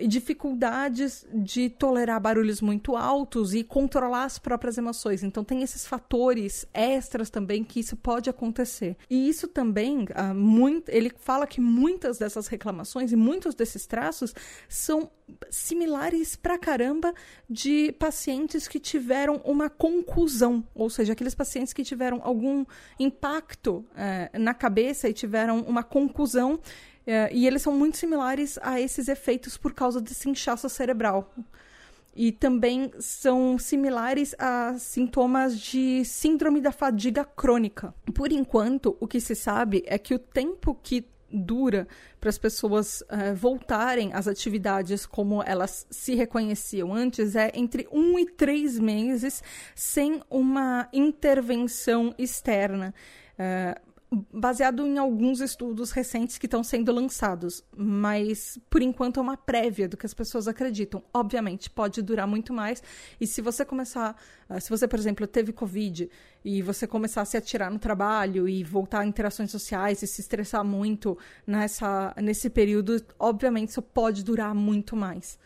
e 0.01 0.09
dificuldades 0.09 1.25
de 1.33 1.69
tolerar 1.69 2.19
barulhos 2.19 2.59
muito 2.59 2.97
altos 2.97 3.53
e 3.53 3.63
controlar 3.63 4.25
as 4.25 4.37
próprias 4.37 4.77
emoções. 4.77 5.23
Então, 5.23 5.41
tem 5.41 5.63
esses 5.63 5.87
fatores 5.87 6.67
extras 6.73 7.29
também 7.29 7.63
que 7.63 7.79
isso 7.79 7.95
pode 7.95 8.29
acontecer. 8.29 8.97
E 9.09 9.29
isso 9.29 9.47
também, 9.47 10.05
muito, 10.35 10.89
ele 10.89 11.09
fala 11.21 11.47
que 11.47 11.61
muitas 11.61 12.17
dessas 12.17 12.47
reclamações 12.47 13.13
e 13.13 13.15
muitos 13.15 13.55
desses 13.55 13.85
traços 13.85 14.35
são 14.67 15.09
similares 15.49 16.35
pra 16.35 16.57
caramba 16.57 17.13
de 17.49 17.91
pacientes 17.93 18.67
que 18.67 18.79
tiveram 18.79 19.41
uma 19.45 19.69
conclusão, 19.69 20.63
ou 20.73 20.89
seja, 20.89 21.13
aqueles 21.13 21.35
pacientes 21.35 21.73
que 21.73 21.83
tiveram 21.83 22.19
algum 22.23 22.65
impacto 22.99 23.85
é, 23.95 24.37
na 24.37 24.53
cabeça 24.53 25.07
e 25.07 25.13
tiveram 25.13 25.61
uma 25.61 25.83
conclusão, 25.83 26.59
é, 27.07 27.29
e 27.33 27.47
eles 27.47 27.61
são 27.61 27.73
muito 27.73 27.97
similares 27.97 28.59
a 28.61 28.79
esses 28.79 29.07
efeitos 29.07 29.57
por 29.57 29.73
causa 29.73 30.01
desse 30.01 30.29
inchaço 30.29 30.69
cerebral. 30.69 31.33
E 32.15 32.31
também 32.31 32.91
são 32.99 33.57
similares 33.57 34.35
a 34.37 34.75
sintomas 34.77 35.57
de 35.57 36.03
síndrome 36.03 36.59
da 36.59 36.71
fadiga 36.71 37.23
crônica. 37.23 37.93
Por 38.13 38.31
enquanto, 38.31 38.97
o 38.99 39.07
que 39.07 39.21
se 39.21 39.35
sabe 39.35 39.83
é 39.85 39.97
que 39.97 40.13
o 40.13 40.19
tempo 40.19 40.77
que 40.83 41.07
dura 41.31 41.87
para 42.19 42.29
as 42.29 42.37
pessoas 42.37 43.01
uh, 43.01 43.35
voltarem 43.35 44.13
às 44.13 44.27
atividades 44.27 45.05
como 45.05 45.43
elas 45.43 45.87
se 45.89 46.15
reconheciam 46.15 46.93
antes 46.93 47.35
é 47.35 47.51
entre 47.53 47.87
um 47.91 48.17
e 48.19 48.25
três 48.25 48.77
meses 48.79 49.43
sem 49.75 50.21
uma 50.29 50.87
intervenção 50.93 52.13
externa. 52.17 52.93
Uh, 53.39 53.88
baseado 54.11 54.87
em 54.87 54.97
alguns 54.97 55.39
estudos 55.39 55.91
recentes 55.91 56.37
que 56.37 56.47
estão 56.47 56.63
sendo 56.63 56.91
lançados, 56.91 57.63
mas 57.75 58.57
por 58.69 58.81
enquanto 58.81 59.19
é 59.19 59.21
uma 59.21 59.37
prévia 59.37 59.87
do 59.87 59.95
que 59.95 60.05
as 60.05 60.15
pessoas 60.15 60.47
acreditam. 60.47 61.03
Obviamente, 61.13 61.69
pode 61.69 62.01
durar 62.01 62.27
muito 62.27 62.51
mais, 62.51 62.81
e 63.21 63.27
se 63.27 63.39
você 63.39 63.63
começar, 63.63 64.15
ah, 64.49 64.59
se 64.59 64.69
você, 64.69 64.87
por 64.87 64.97
exemplo, 64.97 65.27
teve 65.27 65.53
Covid 65.53 66.09
e 66.43 66.61
você 66.63 66.87
começar 66.87 67.21
a 67.21 67.25
se 67.25 67.37
atirar 67.37 67.69
no 67.69 67.77
trabalho 67.77 68.49
e 68.49 68.63
voltar 68.63 69.01
a 69.01 69.05
interações 69.05 69.51
sociais 69.51 70.01
e 70.01 70.07
se 70.07 70.21
estressar 70.21 70.65
muito 70.65 71.15
nessa, 71.45 72.13
nesse 72.17 72.49
período, 72.49 73.03
obviamente 73.19 73.69
isso 73.69 73.81
pode 73.81 74.23
durar 74.23 74.55
muito 74.55 74.95
mais 74.95 75.37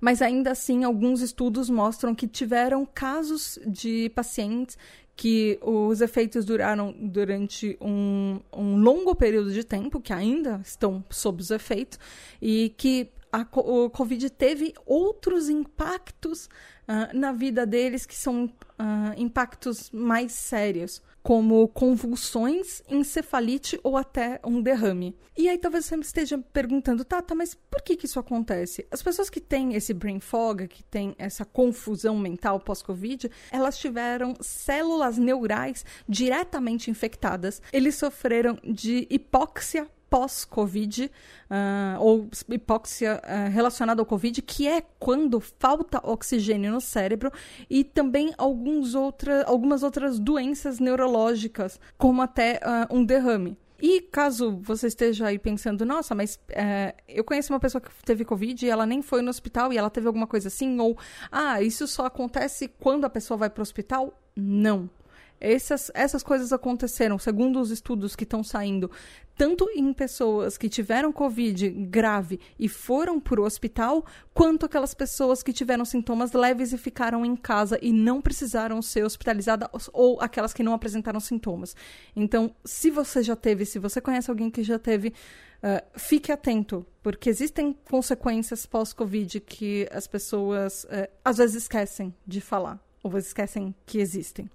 mas 0.00 0.20
ainda 0.20 0.50
assim 0.50 0.84
alguns 0.84 1.22
estudos 1.22 1.70
mostram 1.70 2.14
que 2.14 2.26
tiveram 2.26 2.84
casos 2.84 3.58
de 3.66 4.10
pacientes 4.10 4.76
que 5.16 5.58
os 5.62 6.00
efeitos 6.00 6.44
duraram 6.44 6.94
durante 6.98 7.76
um, 7.80 8.40
um 8.52 8.76
longo 8.76 9.14
período 9.14 9.52
de 9.52 9.62
tempo, 9.62 10.00
que 10.00 10.12
ainda 10.12 10.60
estão 10.64 11.04
sob 11.10 11.40
os 11.40 11.50
efeitos, 11.50 11.98
e 12.42 12.74
que 12.76 13.10
a, 13.32 13.46
o 13.58 13.90
Covid 13.90 14.30
teve 14.30 14.74
outros 14.86 15.48
impactos 15.48 16.46
uh, 16.46 17.16
na 17.16 17.32
vida 17.32 17.66
deles 17.66 18.06
que 18.06 18.14
são 18.14 18.44
uh, 18.46 18.50
impactos 19.16 19.90
mais 19.90 20.32
sérios 20.32 21.02
como 21.24 21.66
convulsões, 21.68 22.82
encefalite 22.86 23.80
ou 23.82 23.96
até 23.96 24.38
um 24.44 24.60
derrame. 24.60 25.16
E 25.34 25.48
aí 25.48 25.56
talvez 25.56 25.86
você 25.86 25.96
me 25.96 26.02
esteja 26.02 26.36
perguntando, 26.52 27.02
Tata, 27.02 27.34
mas 27.34 27.54
por 27.54 27.80
que, 27.80 27.96
que 27.96 28.04
isso 28.04 28.20
acontece? 28.20 28.86
As 28.90 29.02
pessoas 29.02 29.30
que 29.30 29.40
têm 29.40 29.74
esse 29.74 29.94
brain 29.94 30.20
fog, 30.20 30.68
que 30.68 30.82
têm 30.84 31.16
essa 31.16 31.42
confusão 31.46 32.18
mental 32.18 32.60
pós-Covid, 32.60 33.30
elas 33.50 33.78
tiveram 33.78 34.34
células 34.38 35.16
neurais 35.16 35.82
diretamente 36.06 36.90
infectadas. 36.90 37.62
Eles 37.72 37.94
sofreram 37.94 38.58
de 38.62 39.06
hipóxia 39.08 39.88
pós-Covid, 40.14 41.10
uh, 41.50 42.00
ou 42.00 42.30
hipóxia 42.50 43.20
uh, 43.20 43.50
relacionada 43.50 44.00
ao 44.00 44.06
Covid, 44.06 44.40
que 44.42 44.68
é 44.68 44.80
quando 44.96 45.40
falta 45.40 45.98
oxigênio 46.04 46.70
no 46.70 46.80
cérebro, 46.80 47.32
e 47.68 47.82
também 47.82 48.32
alguns 48.38 48.94
outra, 48.94 49.42
algumas 49.42 49.82
outras 49.82 50.20
doenças 50.20 50.78
neurológicas, 50.78 51.80
como 51.98 52.22
até 52.22 52.60
uh, 52.62 52.96
um 52.96 53.04
derrame. 53.04 53.58
E 53.82 54.02
caso 54.02 54.56
você 54.62 54.86
esteja 54.86 55.26
aí 55.26 55.38
pensando, 55.38 55.84
nossa, 55.84 56.14
mas 56.14 56.38
é, 56.50 56.94
eu 57.08 57.24
conheço 57.24 57.52
uma 57.52 57.58
pessoa 57.58 57.82
que 57.82 57.90
teve 58.04 58.24
Covid 58.24 58.64
e 58.64 58.70
ela 58.70 58.86
nem 58.86 59.02
foi 59.02 59.20
no 59.20 59.30
hospital 59.30 59.72
e 59.72 59.76
ela 59.76 59.90
teve 59.90 60.06
alguma 60.06 60.28
coisa 60.28 60.46
assim, 60.46 60.78
ou 60.78 60.96
ah, 61.30 61.60
isso 61.60 61.88
só 61.88 62.06
acontece 62.06 62.68
quando 62.68 63.04
a 63.04 63.10
pessoa 63.10 63.36
vai 63.36 63.50
para 63.50 63.60
o 63.60 63.62
hospital? 63.62 64.16
Não 64.36 64.88
essas, 65.44 65.90
essas 65.94 66.22
coisas 66.22 66.52
aconteceram, 66.52 67.18
segundo 67.18 67.60
os 67.60 67.70
estudos 67.70 68.16
que 68.16 68.24
estão 68.24 68.42
saindo, 68.42 68.90
tanto 69.36 69.68
em 69.74 69.92
pessoas 69.92 70.56
que 70.56 70.68
tiveram 70.68 71.12
Covid 71.12 71.68
grave 71.70 72.38
e 72.58 72.68
foram 72.68 73.18
para 73.18 73.40
o 73.40 73.44
hospital, 73.44 74.04
quanto 74.32 74.66
aquelas 74.66 74.94
pessoas 74.94 75.42
que 75.42 75.52
tiveram 75.52 75.84
sintomas 75.84 76.32
leves 76.32 76.72
e 76.72 76.78
ficaram 76.78 77.24
em 77.24 77.34
casa 77.34 77.78
e 77.82 77.92
não 77.92 78.20
precisaram 78.20 78.80
ser 78.80 79.04
hospitalizadas, 79.04 79.90
ou 79.92 80.20
aquelas 80.20 80.52
que 80.52 80.62
não 80.62 80.72
apresentaram 80.72 81.20
sintomas. 81.20 81.74
Então, 82.14 82.54
se 82.64 82.90
você 82.90 83.22
já 83.22 83.36
teve, 83.36 83.64
se 83.64 83.78
você 83.78 84.00
conhece 84.00 84.30
alguém 84.30 84.50
que 84.50 84.62
já 84.62 84.78
teve, 84.78 85.08
uh, 85.08 85.98
fique 85.98 86.30
atento, 86.30 86.86
porque 87.02 87.28
existem 87.28 87.76
consequências 87.90 88.66
pós-Covid 88.66 89.40
que 89.40 89.88
as 89.90 90.06
pessoas 90.06 90.84
uh, 90.84 91.08
às 91.24 91.38
vezes 91.38 91.62
esquecem 91.62 92.14
de 92.26 92.40
falar, 92.40 92.78
ou 93.02 93.16
esquecem 93.18 93.74
que 93.84 93.98
existem. 93.98 94.48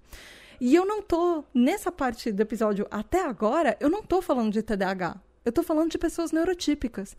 E 0.60 0.74
eu 0.74 0.84
não 0.84 1.00
tô, 1.00 1.42
nessa 1.54 1.90
parte 1.90 2.30
do 2.30 2.42
episódio 2.42 2.86
até 2.90 3.24
agora, 3.24 3.76
eu 3.80 3.88
não 3.88 4.02
tô 4.02 4.20
falando 4.20 4.52
de 4.52 4.62
TDAH. 4.62 5.18
Eu 5.42 5.52
tô 5.52 5.62
falando 5.62 5.90
de 5.90 5.96
pessoas 5.96 6.32
neurotípicas. 6.32 7.16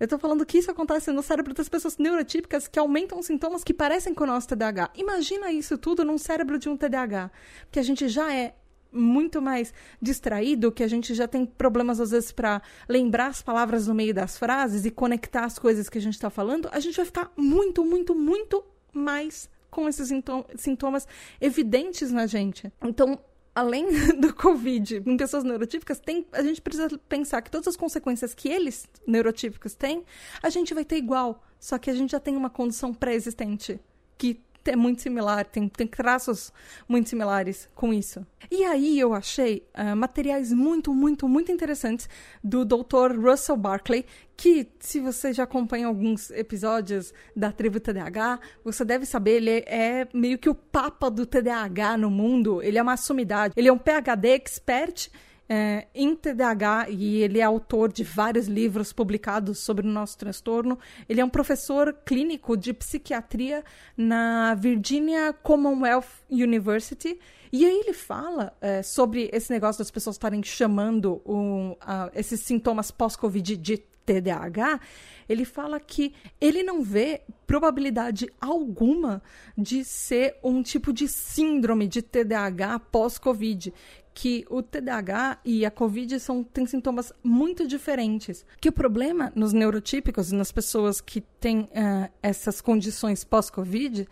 Eu 0.00 0.08
tô 0.08 0.18
falando 0.18 0.46
que 0.46 0.56
isso 0.56 0.70
acontece 0.70 1.12
no 1.12 1.22
cérebro 1.22 1.52
das 1.52 1.68
pessoas 1.68 1.98
neurotípicas 1.98 2.66
que 2.66 2.78
aumentam 2.78 3.20
sintomas 3.22 3.62
que 3.62 3.74
parecem 3.74 4.14
com 4.14 4.24
o 4.24 4.26
nosso 4.26 4.48
TDAH. 4.48 4.92
Imagina 4.94 5.52
isso 5.52 5.76
tudo 5.76 6.02
num 6.02 6.16
cérebro 6.16 6.58
de 6.58 6.68
um 6.68 6.76
TDAH, 6.78 7.30
que 7.70 7.78
a 7.78 7.82
gente 7.82 8.08
já 8.08 8.32
é 8.32 8.54
muito 8.90 9.42
mais 9.42 9.74
distraído, 10.00 10.72
que 10.72 10.82
a 10.82 10.88
gente 10.88 11.12
já 11.14 11.28
tem 11.28 11.44
problemas 11.44 12.00
às 12.00 12.10
vezes 12.10 12.32
para 12.32 12.62
lembrar 12.88 13.26
as 13.26 13.42
palavras 13.42 13.86
no 13.86 13.94
meio 13.94 14.14
das 14.14 14.38
frases 14.38 14.86
e 14.86 14.90
conectar 14.90 15.44
as 15.44 15.58
coisas 15.58 15.90
que 15.90 15.98
a 15.98 16.00
gente 16.00 16.14
está 16.14 16.30
falando, 16.30 16.70
a 16.72 16.80
gente 16.80 16.96
vai 16.96 17.04
ficar 17.04 17.30
muito, 17.36 17.84
muito, 17.84 18.14
muito 18.14 18.64
mais 18.94 19.50
com 19.70 19.88
esses 19.88 20.10
sintomas 20.56 21.06
evidentes 21.40 22.10
na 22.10 22.26
gente. 22.26 22.72
Então, 22.82 23.18
além 23.54 23.86
do 24.20 24.32
Covid, 24.34 25.02
em 25.04 25.16
pessoas 25.16 25.44
neurotípicas, 25.44 25.98
tem, 25.98 26.26
a 26.32 26.42
gente 26.42 26.60
precisa 26.60 26.88
pensar 27.08 27.42
que 27.42 27.50
todas 27.50 27.68
as 27.68 27.76
consequências 27.76 28.34
que 28.34 28.48
eles, 28.48 28.88
neurotípicos, 29.06 29.74
têm, 29.74 30.04
a 30.42 30.48
gente 30.48 30.72
vai 30.72 30.84
ter 30.84 30.96
igual. 30.96 31.42
Só 31.58 31.76
que 31.76 31.90
a 31.90 31.94
gente 31.94 32.12
já 32.12 32.20
tem 32.20 32.36
uma 32.36 32.48
condição 32.48 32.94
pré-existente 32.94 33.80
que 34.16 34.40
é 34.64 34.76
muito 34.76 35.02
similar, 35.02 35.44
tem, 35.46 35.68
tem 35.68 35.86
traços 35.86 36.52
muito 36.88 37.08
similares 37.08 37.68
com 37.74 37.92
isso. 37.92 38.26
E 38.50 38.64
aí 38.64 38.98
eu 38.98 39.12
achei 39.12 39.66
uh, 39.74 39.96
materiais 39.96 40.52
muito, 40.52 40.94
muito, 40.94 41.28
muito 41.28 41.52
interessantes 41.52 42.08
do 42.42 42.64
Dr. 42.64 43.18
Russell 43.20 43.56
Barkley, 43.56 44.04
que 44.36 44.68
se 44.78 45.00
você 45.00 45.32
já 45.32 45.44
acompanha 45.44 45.86
alguns 45.86 46.30
episódios 46.30 47.12
da 47.34 47.50
tribo 47.50 47.80
TDAH, 47.80 48.40
você 48.64 48.84
deve 48.84 49.04
saber, 49.04 49.36
ele 49.36 49.64
é 49.66 50.06
meio 50.14 50.38
que 50.38 50.48
o 50.48 50.54
papa 50.54 51.10
do 51.10 51.26
TDAH 51.26 51.96
no 51.96 52.10
mundo, 52.10 52.62
ele 52.62 52.78
é 52.78 52.82
uma 52.82 52.96
sumidade, 52.96 53.54
ele 53.56 53.68
é 53.68 53.72
um 53.72 53.78
PhD 53.78 54.28
expert 54.28 55.10
é, 55.48 55.86
em 55.94 56.14
TDAH 56.14 56.90
e 56.90 57.22
ele 57.22 57.40
é 57.40 57.42
autor 57.42 57.90
de 57.90 58.04
vários 58.04 58.46
livros 58.46 58.92
publicados 58.92 59.58
sobre 59.58 59.86
o 59.86 59.90
nosso 59.90 60.18
transtorno. 60.18 60.78
Ele 61.08 61.20
é 61.20 61.24
um 61.24 61.30
professor 61.30 61.92
clínico 62.04 62.56
de 62.56 62.74
psiquiatria 62.74 63.64
na 63.96 64.54
Virginia 64.54 65.32
Commonwealth 65.32 66.08
University. 66.30 67.18
E 67.50 67.64
aí 67.64 67.80
ele 67.80 67.94
fala 67.94 68.52
é, 68.60 68.82
sobre 68.82 69.30
esse 69.32 69.50
negócio 69.50 69.78
das 69.78 69.90
pessoas 69.90 70.16
estarem 70.16 70.42
chamando 70.42 71.22
um, 71.24 71.70
uh, 71.70 72.10
esses 72.14 72.40
sintomas 72.40 72.90
pós-Covid 72.90 73.56
de 73.56 73.82
TDAH, 74.08 74.80
ele 75.28 75.44
fala 75.44 75.78
que 75.78 76.14
ele 76.40 76.62
não 76.62 76.82
vê 76.82 77.20
probabilidade 77.46 78.26
alguma 78.40 79.22
de 79.56 79.84
ser 79.84 80.36
um 80.42 80.62
tipo 80.62 80.92
de 80.92 81.06
síndrome 81.06 81.86
de 81.86 82.00
TDAH 82.00 82.78
pós-Covid, 82.90 83.74
que 84.14 84.46
o 84.48 84.62
TDAH 84.62 85.40
e 85.44 85.66
a 85.66 85.70
COVID 85.70 86.18
são, 86.18 86.42
têm 86.42 86.66
sintomas 86.66 87.12
muito 87.22 87.66
diferentes. 87.66 88.44
Que 88.60 88.70
o 88.70 88.72
problema 88.72 89.30
nos 89.34 89.52
neurotípicos, 89.52 90.32
nas 90.32 90.50
pessoas 90.50 91.00
que 91.00 91.20
têm 91.20 91.60
uh, 91.60 92.10
essas 92.22 92.60
condições 92.62 93.22
pós-COVID, 93.22 94.08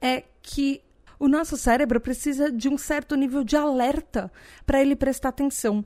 é 0.00 0.22
que 0.40 0.80
o 1.18 1.28
nosso 1.28 1.56
cérebro 1.56 2.00
precisa 2.00 2.50
de 2.50 2.68
um 2.68 2.78
certo 2.78 3.16
nível 3.16 3.44
de 3.44 3.56
alerta 3.56 4.30
para 4.64 4.80
ele 4.80 4.96
prestar 4.96 5.30
atenção. 5.30 5.84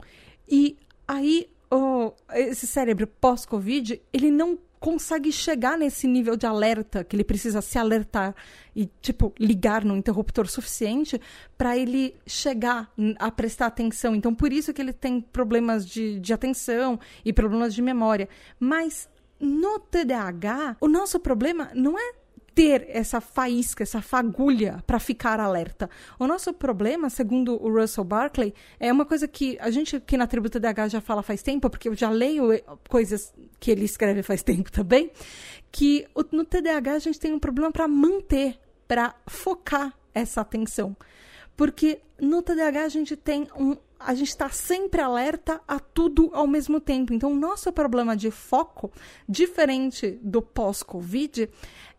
E 0.49 0.79
aí, 1.09 1.49
oh, 1.71 2.13
esse 2.33 2.67
cérebro 2.67 3.07
pós-Covid, 3.07 4.01
ele 4.13 4.31
não 4.31 4.59
consegue 4.79 5.33
chegar 5.33 5.77
nesse 5.79 6.07
nível 6.07 6.37
de 6.37 6.47
alerta 6.47 7.03
que 7.03 7.17
ele 7.17 7.25
precisa 7.25 7.61
se 7.61 7.79
alertar 7.79 8.35
e 8.75 8.87
tipo 9.01 9.33
ligar 9.39 9.85
no 9.85 9.97
interruptor 9.97 10.47
suficiente 10.47 11.21
para 11.57 11.76
ele 11.76 12.15
chegar 12.26 12.93
a 13.19 13.31
prestar 13.31 13.67
atenção. 13.67 14.15
Então 14.15 14.35
por 14.35 14.52
isso 14.52 14.73
que 14.73 14.81
ele 14.81 14.93
tem 14.93 15.21
problemas 15.21 15.87
de, 15.87 16.21
de 16.21 16.33
atenção 16.33 17.00
e 17.25 17.33
problemas 17.33 17.75
de 17.75 17.83
memória. 17.83 18.29
Mas 18.61 19.09
no 19.41 19.79
TDAH, 19.79 20.76
o 20.81 20.89
nosso 20.89 21.19
problema 21.21 21.71
não 21.75 21.99
é 21.99 22.13
ter 22.56 22.86
essa 22.88 23.21
faísca, 23.21 23.82
essa 23.82 24.00
fagulha 24.00 24.82
para 24.86 24.99
ficar 24.99 25.38
alerta. 25.38 25.90
O 26.19 26.26
nosso 26.26 26.54
problema, 26.54 27.10
segundo 27.10 27.62
o 27.62 27.71
Russell 27.71 28.02
Barkley, 28.02 28.54
é 28.80 28.90
uma 28.90 29.04
coisa 29.04 29.28
que 29.28 29.58
a 29.60 29.71
gente 29.71 29.97
aqui 29.97 30.16
na 30.16 30.26
Tributa 30.26 30.58
DH 30.58 30.88
já 30.88 31.00
fala 31.02 31.23
faz 31.23 31.42
tempo, 31.42 31.69
porque 31.69 31.86
eu 31.86 31.95
já 31.95 32.08
leio 32.08 32.50
eh, 32.50 32.64
coisas 32.88 33.34
que 33.60 33.71
ele 33.71 33.84
escreve 33.84 34.23
faz 34.23 34.40
tempo 34.42 34.73
também, 34.73 35.10
que 35.71 36.06
no 36.32 36.47
TDAH 36.47 36.92
a 36.95 36.99
gente 36.99 37.21
tem 37.21 37.34
um 37.34 37.38
problema 37.38 37.71
para 37.71 37.86
manter, 37.86 38.58
para 38.88 39.14
focar 39.26 39.92
essa 40.14 40.40
atenção. 40.40 40.97
Porque 41.58 42.00
no 42.19 42.40
TDAH 42.40 42.84
a 42.84 42.88
gente 42.88 43.16
tem 43.16 43.49
um, 43.54 43.76
a 43.99 44.14
gente 44.14 44.28
está 44.28 44.49
sempre 44.50 45.00
alerta 45.00 45.60
a 45.66 45.78
tudo 45.78 46.30
ao 46.32 46.47
mesmo 46.47 46.80
tempo. 46.80 47.12
Então, 47.12 47.32
o 47.32 47.36
nosso 47.36 47.73
problema 47.73 48.16
de 48.16 48.30
foco, 48.30 48.90
diferente 49.28 50.19
do 50.23 50.42
pós-Covid, 50.42 51.49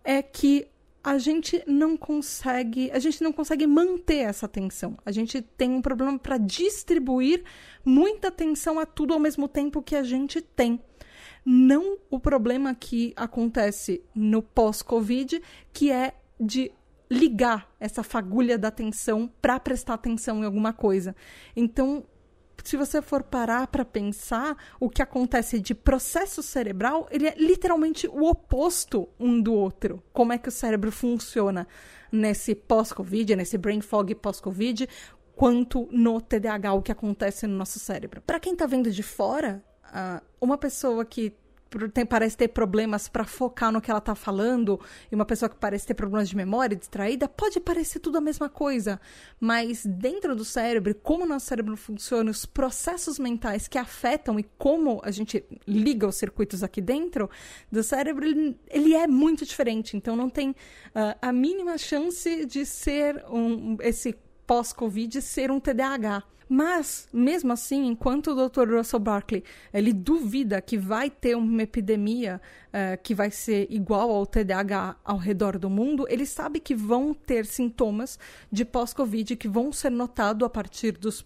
é 0.08 0.22
que 0.22 0.66
a 1.04 1.18
gente 1.18 1.62
não 1.68 1.98
consegue, 1.98 2.90
a 2.92 3.00
gente 3.00 3.22
não 3.22 3.34
consegue 3.34 3.68
manter 3.68 4.20
essa 4.20 4.46
atenção. 4.46 4.98
A 5.06 5.12
gente 5.12 5.42
tem 5.42 5.70
um 5.70 5.82
problema 5.82 6.18
para 6.18 6.38
distribuir 6.38 7.44
muita 7.84 8.30
atenção 8.30 8.80
a 8.80 8.86
tudo 8.86 9.14
ao 9.14 9.20
mesmo 9.20 9.50
tempo 9.50 9.82
que 9.82 9.98
a 9.98 10.04
gente 10.04 10.42
tem. 10.42 10.82
Não 11.46 11.98
o 12.10 12.20
problema 12.20 12.74
que 12.74 13.14
acontece 13.18 14.02
no 14.16 14.42
pós-Covid, 14.42 15.42
que 15.74 15.92
é 15.92 16.14
de 16.40 16.72
ligar 17.12 17.70
essa 17.80 18.02
fagulha 18.02 18.58
da 18.58 18.70
atenção 18.70 19.32
para 19.42 19.60
prestar 19.60 19.96
atenção 19.96 20.42
em 20.42 20.46
alguma 20.46 20.72
coisa. 20.72 21.16
Então, 21.56 22.06
se 22.68 22.76
você 22.76 23.02
for 23.02 23.24
parar 23.24 23.68
para 23.68 23.86
pensar, 23.86 24.58
o 24.80 24.90
que 24.90 25.02
acontece 25.02 25.60
de 25.60 25.74
processo 25.74 26.44
cerebral, 26.44 27.08
ele 27.10 27.28
é 27.28 27.36
literalmente 27.38 28.08
o 28.08 28.26
oposto 28.26 29.08
um 29.18 29.42
do 29.42 29.54
outro. 29.54 30.04
Como 30.12 30.34
é 30.34 30.38
que 30.38 30.50
o 30.50 30.52
cérebro 30.52 30.92
funciona 30.92 31.66
nesse 32.12 32.54
pós-Covid, 32.54 33.38
nesse 33.38 33.58
brain 33.58 33.80
fog 33.80 34.14
pós-Covid, 34.16 34.88
quanto 35.34 35.88
no 35.92 36.20
TDAH, 36.20 36.74
o 36.74 36.82
que 36.82 36.92
acontece 36.92 37.48
no 37.48 37.56
nosso 37.56 37.80
cérebro. 37.80 38.22
Para 38.22 38.40
quem 38.40 38.52
está 38.52 38.66
vendo 38.66 38.92
de 38.92 39.04
fora, 39.04 39.64
ah, 39.84 40.22
uma 40.42 40.58
pessoa 40.58 41.06
que 41.06 41.34
tem, 41.94 42.06
parece 42.06 42.38
ter 42.38 42.48
problemas 42.50 43.08
para 43.08 43.26
focar 43.26 43.72
no 43.72 43.82
que 43.82 43.90
ela 43.90 44.00
está 44.00 44.16
falando, 44.16 44.80
e 45.12 45.16
uma 45.16 45.26
pessoa 45.26 45.50
que 45.50 45.56
parece 45.56 45.88
ter 45.88 45.94
problemas 45.94 46.30
de 46.30 46.36
memória, 46.36 46.76
distraída, 46.76 47.28
pode 47.28 47.60
parecer 47.60 48.00
tudo 48.00 48.18
a 48.18 48.22
mesma 48.22 48.50
coisa. 48.50 49.00
Mas 49.40 49.86
dentro 49.86 50.36
do 50.36 50.46
cérebro, 50.46 50.94
como 50.96 51.24
o 51.24 51.28
nosso 51.28 51.46
cérebro 51.48 51.76
funciona, 51.76 52.32
os 52.32 52.46
processos 52.46 53.20
mentais 53.20 53.68
que 53.68 53.78
afetam 53.78 54.40
e 54.40 54.44
como 54.58 55.02
a 55.04 55.12
gente 55.12 55.44
liga 55.68 56.08
os 56.08 56.16
circuitos 56.16 56.64
aqui 56.64 56.82
dentro 56.82 57.30
do 57.72 57.84
cérebro, 57.84 58.26
ele, 58.26 58.60
ele 58.70 58.94
é 58.96 59.08
muito 59.08 59.46
diferente. 59.46 59.96
Então 59.98 60.16
não 60.16 60.30
tem 60.30 60.52
uh, 60.52 61.18
a 61.22 61.32
mínima 61.32 61.78
chance 61.78 62.46
de 62.46 62.66
ser 62.66 63.24
um, 63.30 63.78
esse 63.82 64.16
pós-Covid 64.46 65.22
ser 65.22 65.52
um 65.52 65.60
TDAH. 65.60 66.24
Mas, 66.50 67.08
mesmo 67.12 67.52
assim, 67.52 67.88
enquanto 67.88 68.32
o 68.32 68.50
Dr. 68.50 68.76
Russell 68.76 69.00
Barkley 69.00 69.44
ele 69.74 69.92
duvida 69.92 70.62
que 70.62 70.78
vai 70.78 71.10
ter 71.10 71.36
uma 71.36 71.64
epidemia 71.64 72.42
uh, 72.68 73.02
que 73.04 73.14
vai 73.14 73.30
ser 73.30 73.68
igual 73.70 74.10
ao 74.10 74.26
TDAH 74.26 74.96
ao 75.04 75.18
redor 75.18 75.58
do 75.58 75.70
mundo, 75.70 76.06
ele 76.10 76.26
sabe 76.26 76.60
que 76.60 76.74
vão 76.74 77.14
ter 77.14 77.46
sintomas 77.46 78.18
de 78.52 78.64
pós-Covid 78.64 79.36
que 79.36 79.48
vão 79.48 79.72
ser 79.72 79.92
notados 79.92 80.46
a 80.46 80.50
partir 80.50 80.94
dos. 80.94 81.26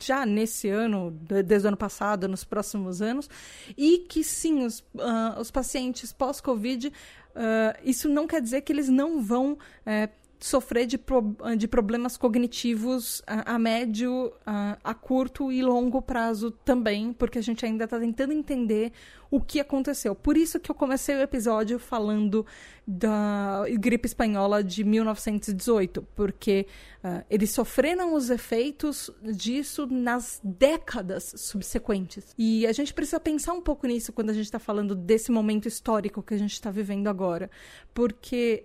já 0.00 0.24
nesse 0.24 0.68
ano, 0.68 1.10
desde 1.44 1.66
o 1.66 1.68
ano 1.68 1.76
passado, 1.76 2.26
nos 2.26 2.44
próximos 2.44 3.02
anos, 3.02 3.28
e 3.76 3.98
que 3.98 4.24
sim, 4.24 4.64
os, 4.64 4.80
uh, 4.94 5.40
os 5.40 5.50
pacientes 5.50 6.12
pós-Covid, 6.12 6.88
uh, 6.88 6.92
isso 7.84 8.08
não 8.08 8.26
quer 8.26 8.40
dizer 8.40 8.62
que 8.62 8.72
eles 8.72 8.88
não 8.88 9.22
vão 9.22 9.58
sofrer 10.44 10.86
de, 10.86 10.98
pro, 10.98 11.34
de 11.56 11.66
problemas 11.66 12.18
cognitivos 12.18 13.22
a, 13.26 13.54
a 13.54 13.58
médio, 13.58 14.30
a, 14.44 14.76
a, 14.84 14.92
curto 14.92 15.50
e 15.50 15.62
longo 15.62 16.02
prazo 16.02 16.50
também, 16.50 17.14
porque 17.14 17.38
a 17.38 17.42
gente 17.42 17.64
ainda 17.64 17.84
está 17.84 17.98
tentando 17.98 18.34
entender 18.34 18.92
o 19.30 19.40
que 19.40 19.58
aconteceu. 19.58 20.14
Por 20.14 20.36
isso 20.36 20.60
que 20.60 20.70
eu 20.70 20.74
comecei 20.74 21.16
o 21.16 21.22
episódio 21.22 21.78
falando 21.78 22.44
da 22.86 23.64
gripe 23.80 24.06
espanhola 24.06 24.62
de 24.62 24.84
1918, 24.84 26.06
porque 26.14 26.66
uh, 27.02 27.24
eles 27.30 27.50
sofreram 27.50 28.12
os 28.12 28.28
efeitos 28.28 29.10
disso 29.22 29.86
nas 29.90 30.42
décadas 30.44 31.32
subsequentes. 31.38 32.34
E 32.36 32.66
a 32.66 32.72
gente 32.72 32.92
precisa 32.92 33.18
pensar 33.18 33.54
um 33.54 33.62
pouco 33.62 33.86
nisso 33.86 34.12
quando 34.12 34.28
a 34.28 34.34
gente 34.34 34.44
está 34.44 34.58
falando 34.58 34.94
desse 34.94 35.32
momento 35.32 35.66
histórico 35.66 36.22
que 36.22 36.34
a 36.34 36.38
gente 36.38 36.52
está 36.52 36.70
vivendo 36.70 37.08
agora, 37.08 37.50
porque 37.94 38.64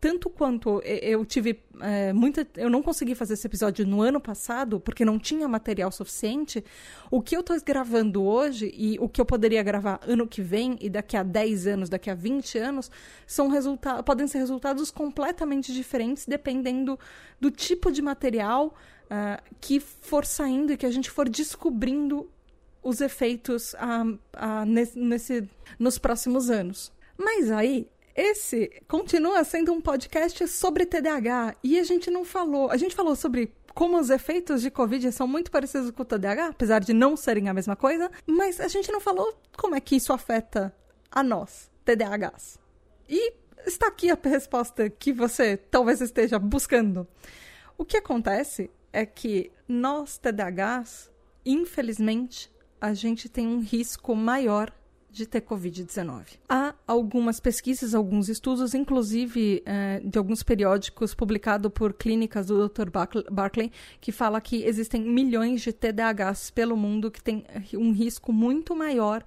tanto 0.00 0.30
quanto 0.30 0.80
eu 0.82 1.24
tive 1.26 1.62
é, 1.80 2.12
muita. 2.12 2.46
Eu 2.56 2.70
não 2.70 2.82
consegui 2.82 3.14
fazer 3.14 3.34
esse 3.34 3.46
episódio 3.46 3.86
no 3.86 4.00
ano 4.00 4.18
passado, 4.18 4.80
porque 4.80 5.04
não 5.04 5.18
tinha 5.18 5.46
material 5.46 5.92
suficiente. 5.92 6.64
O 7.10 7.20
que 7.20 7.36
eu 7.36 7.40
estou 7.40 7.56
gravando 7.60 8.24
hoje 8.24 8.72
e 8.74 8.98
o 8.98 9.08
que 9.08 9.20
eu 9.20 9.26
poderia 9.26 9.62
gravar 9.62 10.00
ano 10.06 10.26
que 10.26 10.40
vem 10.40 10.78
e 10.80 10.88
daqui 10.88 11.16
a 11.16 11.22
10 11.22 11.66
anos, 11.66 11.88
daqui 11.88 12.08
a 12.08 12.14
20 12.14 12.58
anos, 12.58 12.90
são 13.26 13.48
resultados. 13.48 14.02
podem 14.02 14.26
ser 14.26 14.38
resultados 14.38 14.90
completamente 14.90 15.72
diferentes, 15.72 16.24
dependendo 16.24 16.98
do 17.38 17.50
tipo 17.50 17.92
de 17.92 18.00
material 18.00 18.74
uh, 19.04 19.42
que 19.60 19.80
for 19.80 20.24
saindo 20.24 20.72
e 20.72 20.76
que 20.76 20.86
a 20.86 20.90
gente 20.90 21.10
for 21.10 21.28
descobrindo 21.28 22.30
os 22.82 23.00
efeitos 23.00 23.74
uh, 23.74 24.12
uh, 24.12 24.64
nesse, 24.66 24.98
nesse, 24.98 25.50
nos 25.78 25.98
próximos 25.98 26.48
anos. 26.48 26.92
Mas 27.16 27.50
aí 27.50 27.88
esse 28.14 28.70
continua 28.86 29.42
sendo 29.42 29.72
um 29.72 29.80
podcast 29.80 30.46
sobre 30.46 30.86
TDAH 30.86 31.56
e 31.64 31.78
a 31.78 31.82
gente 31.82 32.10
não 32.10 32.24
falou. 32.24 32.70
A 32.70 32.76
gente 32.76 32.94
falou 32.94 33.16
sobre 33.16 33.52
como 33.74 33.98
os 33.98 34.08
efeitos 34.08 34.62
de 34.62 34.70
Covid 34.70 35.10
são 35.10 35.26
muito 35.26 35.50
parecidos 35.50 35.90
com 35.90 36.02
o 36.02 36.04
TDAH, 36.04 36.48
apesar 36.48 36.78
de 36.78 36.92
não 36.92 37.16
serem 37.16 37.48
a 37.48 37.54
mesma 37.54 37.74
coisa, 37.74 38.08
mas 38.24 38.60
a 38.60 38.68
gente 38.68 38.92
não 38.92 39.00
falou 39.00 39.36
como 39.56 39.74
é 39.74 39.80
que 39.80 39.96
isso 39.96 40.12
afeta 40.12 40.72
a 41.10 41.24
nós, 41.24 41.68
TDAHs. 41.84 42.58
E 43.08 43.34
está 43.66 43.88
aqui 43.88 44.10
a 44.10 44.18
resposta 44.22 44.88
que 44.88 45.12
você 45.12 45.56
talvez 45.56 46.00
esteja 46.00 46.38
buscando. 46.38 47.08
O 47.76 47.84
que 47.84 47.96
acontece 47.96 48.70
é 48.92 49.04
que 49.04 49.50
nós, 49.66 50.18
TDAHs, 50.18 51.10
infelizmente, 51.44 52.48
a 52.80 52.94
gente 52.94 53.28
tem 53.28 53.48
um 53.48 53.58
risco 53.58 54.14
maior 54.14 54.72
de 55.14 55.26
ter 55.26 55.40
Covid-19. 55.42 56.38
Há 56.48 56.74
algumas 56.86 57.38
pesquisas, 57.38 57.94
alguns 57.94 58.28
estudos, 58.28 58.74
inclusive 58.74 59.62
eh, 59.64 60.00
de 60.04 60.18
alguns 60.18 60.42
periódicos 60.42 61.14
publicados 61.14 61.70
por 61.72 61.94
clínicas 61.94 62.46
do 62.46 62.68
Dr. 62.68 62.90
Barclay, 63.30 63.70
que 64.00 64.10
fala 64.10 64.40
que 64.40 64.64
existem 64.64 65.00
milhões 65.00 65.62
de 65.62 65.72
TDAHs 65.72 66.50
pelo 66.50 66.76
mundo 66.76 67.10
que 67.10 67.22
têm 67.22 67.44
um 67.74 67.92
risco 67.92 68.32
muito 68.32 68.74
maior 68.74 69.24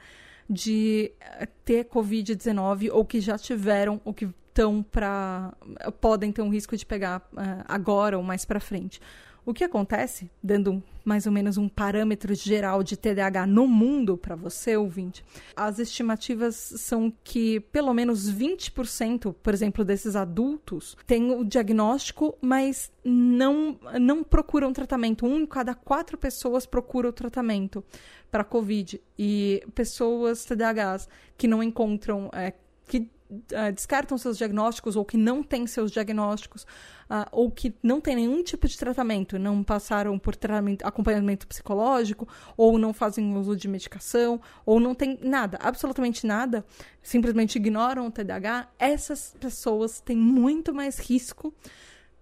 de 0.50 1.12
eh, 1.20 1.48
ter 1.64 1.86
Covid-19 1.86 2.90
ou 2.92 3.06
que 3.06 3.22
já 3.22 3.38
tiveram 3.38 4.02
ou 4.04 4.14
que 4.14 4.30
estão 4.58 4.82
para 4.82 5.54
podem 6.02 6.32
ter 6.32 6.42
um 6.42 6.50
risco 6.50 6.76
de 6.76 6.84
pegar 6.86 7.20
uh, 7.34 7.64
agora 7.68 8.18
ou 8.18 8.24
mais 8.24 8.44
para 8.44 8.60
frente. 8.60 9.00
O 9.48 9.54
que 9.54 9.64
acontece, 9.64 10.30
dando 10.44 10.84
mais 11.06 11.26
ou 11.26 11.32
menos 11.32 11.56
um 11.56 11.70
parâmetro 11.70 12.36
geral 12.36 12.84
de 12.84 12.98
TDAH 12.98 13.48
no 13.48 13.66
mundo 13.66 14.18
para 14.18 14.36
você, 14.36 14.76
ouvinte, 14.76 15.24
as 15.56 15.80
estimativas 15.80 16.54
são 16.56 17.14
que 17.24 17.62
pelo 17.62 17.94
menos 17.94 18.30
20%, 18.30 19.34
por 19.42 19.54
exemplo, 19.54 19.86
desses 19.86 20.18
adultos 20.18 20.98
têm 21.08 21.32
o 21.32 21.46
diagnóstico, 21.46 22.38
mas 22.42 22.92
não, 23.06 23.80
não 24.02 24.22
procuram 24.22 24.74
tratamento. 24.74 25.26
Um 25.26 25.40
em 25.40 25.46
cada 25.46 25.74
quatro 25.74 26.18
pessoas 26.18 26.66
procura 26.66 27.08
o 27.08 27.14
tratamento 27.14 27.82
para 28.30 28.44
COVID. 28.44 29.02
E 29.18 29.64
pessoas 29.74 30.44
TDAHs 30.44 31.08
que 31.38 31.48
não 31.48 31.64
encontram. 31.64 32.30
É, 32.34 32.52
que 32.86 33.10
uh, 33.30 33.72
descartam 33.74 34.18
seus 34.18 34.38
diagnósticos 34.38 34.96
ou 34.96 35.06
que 35.06 35.18
não 35.18 35.44
têm 35.44 35.68
seus 35.68 35.92
diagnósticos 35.92 36.64
uh, 36.64 37.28
ou 37.32 37.52
que 37.52 37.76
não 37.84 38.00
têm 38.00 38.16
nenhum 38.16 38.44
tipo 38.44 38.68
de 38.68 38.78
tratamento, 38.78 39.38
não 39.38 39.64
passaram 39.64 40.18
por 40.18 40.36
acompanhamento 40.84 41.48
psicológico 41.48 42.28
ou 42.56 42.78
não 42.78 42.94
fazem 42.94 43.36
uso 43.36 43.56
de 43.56 43.68
medicação 43.68 44.40
ou 44.66 44.80
não 44.80 44.96
tem 44.96 45.20
nada, 45.22 45.58
absolutamente 45.62 46.26
nada, 46.26 46.66
simplesmente 47.02 47.58
ignoram 47.58 48.08
o 48.08 48.12
TDAH, 48.12 48.70
essas 48.80 49.36
pessoas 49.40 50.00
têm 50.00 50.18
muito 50.18 50.74
mais 50.74 51.00
risco 51.00 51.54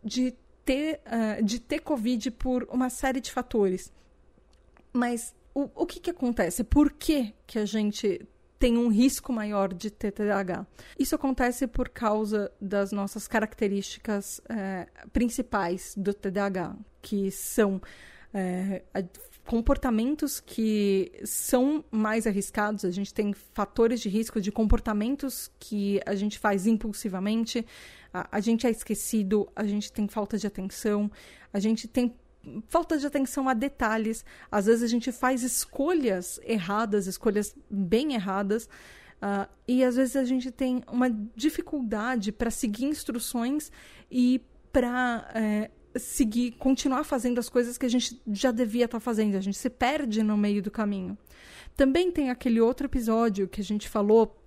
de 0.04 0.34
ter, 0.64 1.02
uh, 1.06 1.44
de 1.44 1.60
ter 1.60 1.80
Covid 1.80 2.32
por 2.32 2.68
uma 2.72 2.90
série 2.90 3.22
de 3.22 3.32
fatores. 3.32 3.94
Mas 4.92 5.36
o, 5.54 5.70
o 5.76 5.86
que, 5.86 6.00
que 6.00 6.10
acontece? 6.10 6.64
Por 6.64 6.92
que, 6.92 7.34
que 7.46 7.60
a 7.60 7.66
gente 7.66 8.28
tem 8.66 8.80
um 8.80 8.88
risco 8.88 9.32
maior 9.32 9.72
de 9.72 9.92
ter 9.92 10.12
TDAH. 10.12 10.66
Isso 10.98 11.14
acontece 11.14 11.68
por 11.68 11.88
causa 11.88 12.52
das 12.60 12.92
nossas 12.92 13.28
características 13.28 14.42
é, 14.50 14.88
principais 15.14 15.94
do 15.96 16.12
TDAH, 16.12 16.76
que 17.00 17.30
são 17.30 17.80
é, 18.34 18.82
comportamentos 19.46 20.40
que 20.40 21.12
são 21.24 21.86
mais 21.92 22.26
arriscados. 22.26 22.84
A 22.86 22.90
gente 22.90 23.14
tem 23.14 23.34
fatores 23.54 24.02
de 24.02 24.10
risco 24.10 24.42
de 24.42 24.52
comportamentos 24.52 25.52
que 25.60 26.02
a 26.04 26.16
gente 26.16 26.40
faz 26.40 26.66
impulsivamente, 26.66 27.64
a, 28.12 28.28
a 28.32 28.40
gente 28.40 28.66
é 28.66 28.72
esquecido, 28.72 29.48
a 29.56 29.64
gente 29.64 29.92
tem 29.92 30.08
falta 30.08 30.40
de 30.40 30.48
atenção, 30.48 31.12
a 31.54 31.60
gente 31.60 31.88
tem 31.88 32.16
falta 32.68 32.98
de 32.98 33.06
atenção 33.06 33.48
a 33.50 33.54
detalhes. 33.54 34.26
Às 34.52 34.66
vezes 34.66 34.84
a 34.84 34.88
gente 34.88 35.12
faz 35.12 35.44
escolhas 35.44 36.40
erradas, 36.44 37.08
escolhas 37.08 37.56
bem 37.70 38.14
erradas. 38.14 38.66
Uh, 39.16 39.50
e 39.68 39.84
às 39.84 39.96
vezes 39.96 40.16
a 40.16 40.24
gente 40.24 40.52
tem 40.52 40.84
uma 40.92 41.10
dificuldade 41.36 42.32
para 42.32 42.52
seguir 42.52 42.86
instruções 42.86 43.72
e 44.12 44.42
para 44.72 45.30
é, 45.34 45.72
seguir, 45.98 46.52
continuar 46.52 47.04
fazendo 47.06 47.40
as 47.40 47.48
coisas 47.48 47.78
que 47.78 47.86
a 47.86 47.90
gente 47.90 48.22
já 48.28 48.52
devia 48.52 48.86
estar 48.86 48.98
tá 48.98 49.02
fazendo. 49.02 49.36
A 49.36 49.42
gente 49.42 49.58
se 49.58 49.70
perde 49.70 50.22
no 50.22 50.38
meio 50.38 50.62
do 50.62 50.70
caminho. 50.70 51.18
Também 51.76 52.12
tem 52.12 52.30
aquele 52.30 52.60
outro 52.62 52.88
episódio 52.88 53.48
que 53.48 53.62
a 53.62 53.64
gente 53.64 53.88
falou 53.88 54.38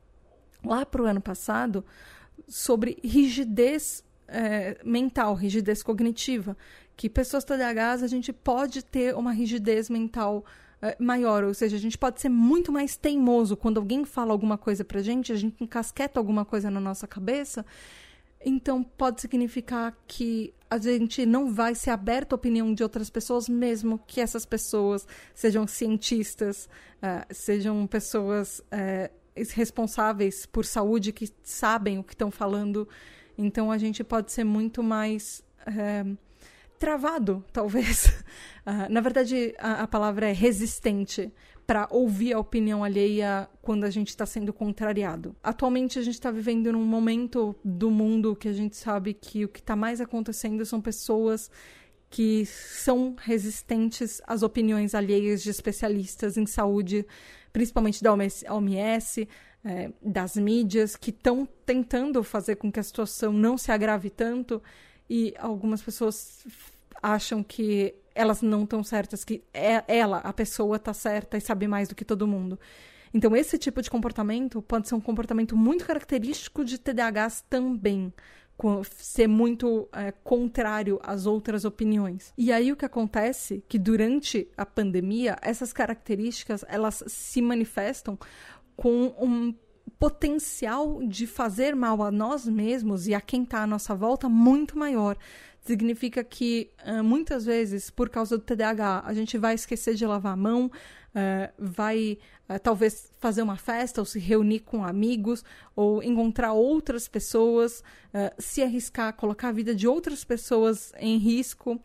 lá 0.65 0.85
para 0.85 1.03
o 1.03 1.07
ano 1.07 1.21
passado 1.21 1.85
sobre 2.47 2.99
rigidez 3.03 4.05
é, 4.27 4.79
mental, 4.85 5.35
rigidez 5.35 5.83
cognitiva, 5.83 6.57
que 6.99 7.09
pessoas 7.09 7.45
TDAHs 7.45 8.03
a 8.03 8.09
gente 8.09 8.33
pode 8.33 8.85
ter 8.85 9.15
uma 9.15 9.31
rigidez 9.31 9.89
mental 9.89 10.45
uh, 10.83 11.03
maior, 11.03 11.45
ou 11.45 11.55
seja, 11.55 11.77
a 11.77 11.79
gente 11.79 11.97
pode 11.97 12.21
ser 12.21 12.29
muito 12.29 12.73
mais 12.73 12.97
teimoso 12.97 13.57
quando 13.57 13.79
alguém 13.79 14.05
fala 14.05 14.33
alguma 14.33 14.59
coisa 14.59 14.85
pra 14.85 15.01
gente, 15.01 15.33
a 15.33 15.37
gente 15.37 15.63
encasqueta 15.63 16.19
alguma 16.19 16.45
coisa 16.45 16.69
na 16.69 16.81
nossa 16.81 17.07
cabeça. 17.07 17.65
Então 18.45 18.83
pode 18.83 19.21
significar 19.21 19.97
que 20.09 20.53
a 20.69 20.77
gente 20.77 21.25
não 21.25 21.55
vai 21.55 21.73
ser 21.73 21.91
aberto 21.91 22.33
à 22.33 22.37
opinião 22.37 22.75
de 22.75 22.83
outras 22.83 23.09
pessoas, 23.09 23.49
mesmo 23.49 24.01
que 24.05 24.21
essas 24.21 24.45
pessoas 24.45 25.07
sejam 25.37 25.69
cientistas, 25.69 26.69
uh, 26.97 27.33
sejam 27.33 27.87
pessoas 27.87 28.59
uh, 28.59 29.09
responsáveis 29.55 30.47
por 30.47 30.65
saúde 30.65 31.13
que 31.13 31.29
sabem 31.45 32.01
o 32.01 32.03
que 32.03 32.15
estão 32.15 32.33
falando. 32.33 32.89
Então 33.37 33.71
a 33.71 33.79
gente 33.79 34.03
pode 34.03 34.33
ser 34.33 34.43
muito 34.43 34.83
mais 34.83 35.45
uh, 35.61 36.19
travado, 36.79 37.45
talvez. 37.53 38.07
Uh, 38.67 38.88
na 38.91 39.01
verdade, 39.01 39.55
a, 39.59 39.83
a, 39.83 39.87
palavra 39.87 40.29
é 40.29 40.33
resistente 40.33 41.33
para 41.67 41.87
ouvir 41.91 42.33
a 42.33 42.38
opinião 42.38 42.83
alheia 42.83 43.49
quando 43.61 43.85
a 43.85 43.91
gente 43.91 44.09
está 44.09 44.25
sendo 44.25 44.53
contrariado. 44.53 45.37
Atualmente, 45.43 45.99
a 45.99 46.03
gente 46.03 46.14
está 46.14 46.31
vivendo 46.31 46.73
num 46.73 46.85
momento 46.85 47.55
do 47.62 47.91
mundo 47.91 48.35
que 48.35 48.49
a 48.49 48.53
gente 48.53 48.77
sabe 48.77 49.12
que 49.12 49.45
o 49.45 49.49
que 49.49 49.61
está 49.61 49.77
mais 49.77 50.01
acontecendo 50.01 50.64
são 50.64 50.81
pessoas 50.81 51.51
que 52.11 52.47
são 52.47 53.14
resistentes 53.19 54.23
às 54.27 54.43
opiniões 54.43 54.95
alheias 54.95 55.43
de 55.43 55.51
especialistas 55.51 56.38
em 56.38 56.47
saúde, 56.47 57.07
principalmente 57.53 58.03
da 58.03 58.12
OMS, 58.12 59.29
é, 59.62 59.93
das 60.03 60.37
mídias, 60.37 60.97
que 60.97 61.11
estão 61.11 61.47
tentando 61.67 62.23
fazer 62.23 62.57
com 62.57 62.73
que 62.73 62.81
a 62.81 62.83
situação 62.83 63.33
não 63.33 63.59
se 63.59 63.71
agrave 63.71 64.09
tanto 64.09 64.62
e 65.09 65.35
algumas 65.38 65.83
pessoas 65.83 66.44
acham 67.03 67.42
que 67.42 67.94
elas 68.14 68.42
não 68.42 68.64
estão 68.64 68.83
certas, 68.83 69.25
que 69.25 69.42
é, 69.55 69.85
ela, 69.87 70.18
a 70.18 70.33
pessoa, 70.33 70.77
está 70.77 70.92
certa 70.92 71.37
e 71.37 71.40
sabe 71.40 71.68
mais 71.68 71.88
do 71.88 71.94
que 71.94 72.05
todo 72.05 72.27
mundo. 72.27 72.59
Então, 73.14 73.35
esse 73.35 73.57
tipo 73.57 73.81
de 73.81 73.90
comportamento 73.90 74.61
pode 74.61 74.88
ser 74.88 74.94
um 74.94 75.01
comportamento 75.01 75.57
muito 75.57 75.87
característico 75.87 76.64
de 76.64 76.79
TDAHs 76.79 77.44
também, 77.49 78.12
ser 78.90 79.29
muito 79.29 79.88
é, 79.92 80.11
contrário 80.11 80.99
às 81.03 81.27
outras 81.27 81.64
opiniões. 81.64 82.33
E 82.37 82.51
aí 82.53 82.73
o 82.73 82.77
que 82.77 82.85
acontece 82.85 83.62
que 83.68 83.79
durante 83.79 84.49
a 84.57 84.66
pandemia 84.66 85.37
essas 85.40 85.73
características 85.73 86.64
elas 86.68 87.05
se 87.07 87.40
manifestam 87.40 88.18
com 88.77 89.14
um 89.21 89.55
potencial 89.99 91.03
de 91.03 91.27
fazer 91.27 91.75
mal 91.75 92.03
a 92.03 92.11
nós 92.11 92.47
mesmos 92.47 93.09
e 93.09 93.15
a 93.15 93.21
quem 93.21 93.43
está 93.43 93.63
à 93.63 93.67
nossa 93.67 93.95
volta 93.95 94.29
muito 94.29 94.79
maior. 94.79 95.17
Significa 95.61 96.23
que 96.23 96.71
uh, 96.87 97.03
muitas 97.03 97.45
vezes, 97.45 97.91
por 97.91 98.09
causa 98.09 98.39
do 98.39 98.45
TDAH, 98.45 99.03
a 99.05 99.13
gente 99.13 99.37
vai 99.37 99.55
esquecer 99.55 99.95
de 99.95 100.07
lavar 100.07 100.35
a 100.35 100.37
mão, 100.37 100.67
uh, 100.67 101.53
vai 101.59 102.19
uh, 102.49 102.59
talvez 102.61 103.13
fazer 103.19 103.43
uma 103.43 103.57
festa 103.57 104.01
ou 104.01 104.05
se 104.05 104.19
reunir 104.21 104.61
com 104.61 104.85
amigos 104.85 105.45
ou 105.75 106.03
encontrar 106.03 106.53
outras 106.53 107.09
pessoas, 107.09 107.83
se 108.39 108.63
arriscar, 108.63 109.13
colocar 109.13 109.49
a 109.49 109.53
vida 109.53 109.75
de 109.75 109.87
outras 109.87 110.25
pessoas 110.25 110.93
em 110.99 111.19
risco 111.19 111.81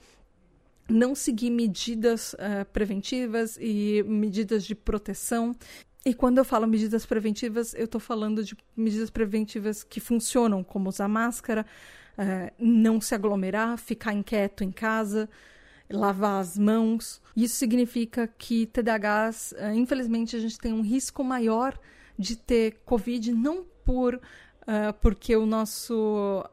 não 0.89 1.15
seguir 1.15 1.49
medidas 1.49 2.33
uh, 2.33 2.65
preventivas 2.71 3.57
e 3.59 4.03
medidas 4.03 4.65
de 4.65 4.75
proteção. 4.75 5.55
E 6.05 6.13
quando 6.13 6.37
eu 6.37 6.43
falo 6.43 6.67
medidas 6.67 7.05
preventivas, 7.05 7.73
eu 7.73 7.85
estou 7.85 7.99
falando 7.99 8.43
de 8.43 8.57
medidas 8.75 9.09
preventivas 9.09 9.83
que 9.83 10.01
funcionam, 10.01 10.61
como 10.61 10.89
usar 10.89 11.07
máscara, 11.07 11.65
uh, 12.17 12.53
não 12.59 12.99
se 12.99 13.15
aglomerar, 13.15 13.77
ficar 13.77 14.11
inquieto 14.11 14.65
em 14.65 14.71
casa, 14.71 15.29
lavar 15.89 16.41
as 16.41 16.57
mãos. 16.57 17.21
Isso 17.35 17.55
significa 17.55 18.27
que 18.27 18.65
TDAHs, 18.65 19.53
uh, 19.53 19.73
infelizmente, 19.73 20.35
a 20.35 20.39
gente 20.39 20.57
tem 20.57 20.73
um 20.73 20.81
risco 20.81 21.23
maior 21.23 21.79
de 22.19 22.35
ter 22.35 22.81
Covid, 22.85 23.31
não 23.31 23.63
por 23.85 24.15
uh, 24.15 24.93
porque 24.99 25.33
o 25.37 25.45
nosso. 25.45 26.43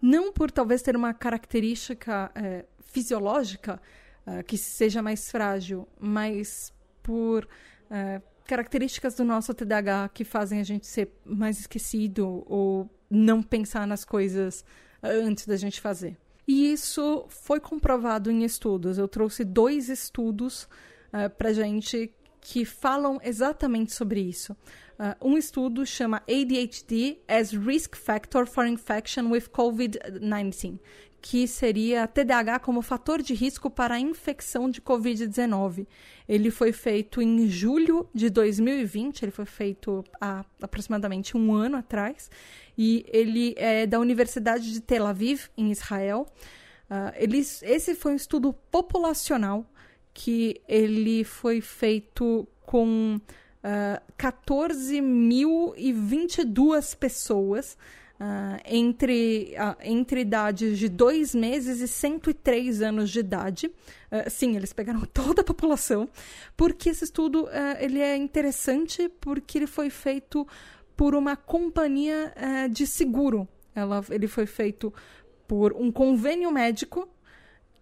não 0.00 0.32
por 0.32 0.50
talvez 0.50 0.80
ter 0.80 0.96
uma 0.96 1.12
característica 1.12 2.32
fisiológica 2.80 3.80
que 4.46 4.56
seja 4.56 5.02
mais 5.02 5.30
frágil, 5.30 5.86
mas 5.98 6.72
por 7.02 7.46
características 8.50 9.14
do 9.14 9.24
nosso 9.24 9.54
TDAH 9.54 10.10
que 10.12 10.24
fazem 10.24 10.58
a 10.58 10.64
gente 10.64 10.84
ser 10.84 11.12
mais 11.24 11.60
esquecido 11.60 12.42
ou 12.46 12.90
não 13.08 13.40
pensar 13.40 13.86
nas 13.86 14.04
coisas 14.04 14.64
antes 15.00 15.46
da 15.46 15.56
gente 15.56 15.80
fazer. 15.80 16.16
E 16.48 16.72
isso 16.72 17.26
foi 17.28 17.60
comprovado 17.60 18.28
em 18.28 18.42
estudos. 18.42 18.98
Eu 18.98 19.06
trouxe 19.06 19.44
dois 19.44 19.88
estudos 19.88 20.64
uh, 20.64 20.68
eh, 21.12 21.28
para 21.28 21.52
gente 21.52 22.12
que 22.40 22.64
falam 22.64 23.20
exatamente 23.22 23.94
sobre 23.94 24.20
isso. 24.20 24.52
Uh, 24.98 25.28
um 25.28 25.38
estudo 25.38 25.86
chama 25.86 26.20
ADHD 26.28 27.18
as 27.28 27.52
Risk 27.52 27.94
Factor 27.94 28.46
for 28.46 28.66
Infection 28.66 29.30
with 29.30 29.44
COVID-19, 29.52 30.80
que 31.22 31.46
seria 31.46 32.06
TDAH 32.06 32.60
como 32.60 32.80
fator 32.80 33.20
de 33.20 33.34
risco 33.34 33.68
para 33.68 33.96
a 33.96 34.00
infecção 34.00 34.70
de 34.70 34.80
Covid-19. 34.80 35.86
Ele 36.28 36.50
foi 36.50 36.72
feito 36.72 37.20
em 37.20 37.46
julho 37.46 38.08
de 38.14 38.30
2020, 38.30 39.22
ele 39.22 39.32
foi 39.32 39.44
feito 39.44 40.02
há 40.20 40.44
aproximadamente 40.62 41.36
um 41.36 41.52
ano 41.52 41.76
atrás, 41.76 42.30
e 42.76 43.04
ele 43.08 43.54
é 43.58 43.86
da 43.86 43.98
Universidade 43.98 44.72
de 44.72 44.80
Tel 44.80 45.06
Aviv, 45.06 45.48
em 45.56 45.70
Israel. 45.70 46.26
Uh, 46.90 47.12
eles, 47.16 47.62
esse 47.62 47.94
foi 47.94 48.12
um 48.12 48.16
estudo 48.16 48.54
populacional 48.70 49.66
que 50.14 50.60
ele 50.66 51.24
foi 51.24 51.60
feito 51.60 52.48
com 52.62 53.16
uh, 53.16 53.20
14.022 54.18 56.96
pessoas 56.96 57.76
Uh, 58.20 58.60
entre, 58.66 59.54
uh, 59.54 59.74
entre 59.82 60.20
idades 60.20 60.78
de 60.78 60.90
dois 60.90 61.34
meses 61.34 61.80
e 61.80 61.88
103 61.88 62.82
anos 62.82 63.08
de 63.08 63.20
idade. 63.20 63.66
Uh, 63.66 64.28
sim, 64.28 64.56
eles 64.56 64.74
pegaram 64.74 65.00
toda 65.10 65.40
a 65.40 65.44
população, 65.44 66.06
porque 66.54 66.90
esse 66.90 67.04
estudo 67.04 67.48
ele 67.78 67.98
é 67.98 68.14
interessante 68.14 69.08
porque 69.22 69.56
ele 69.56 69.66
foi 69.66 69.88
feito 69.88 70.46
por 70.94 71.14
uma 71.14 71.34
companhia 71.34 72.34
de 72.70 72.86
seguro. 72.86 73.48
Ela, 73.74 74.04
ele 74.10 74.28
foi 74.28 74.44
feito 74.44 74.92
por 75.48 75.72
um 75.72 75.90
convênio 75.90 76.52
médico 76.52 77.08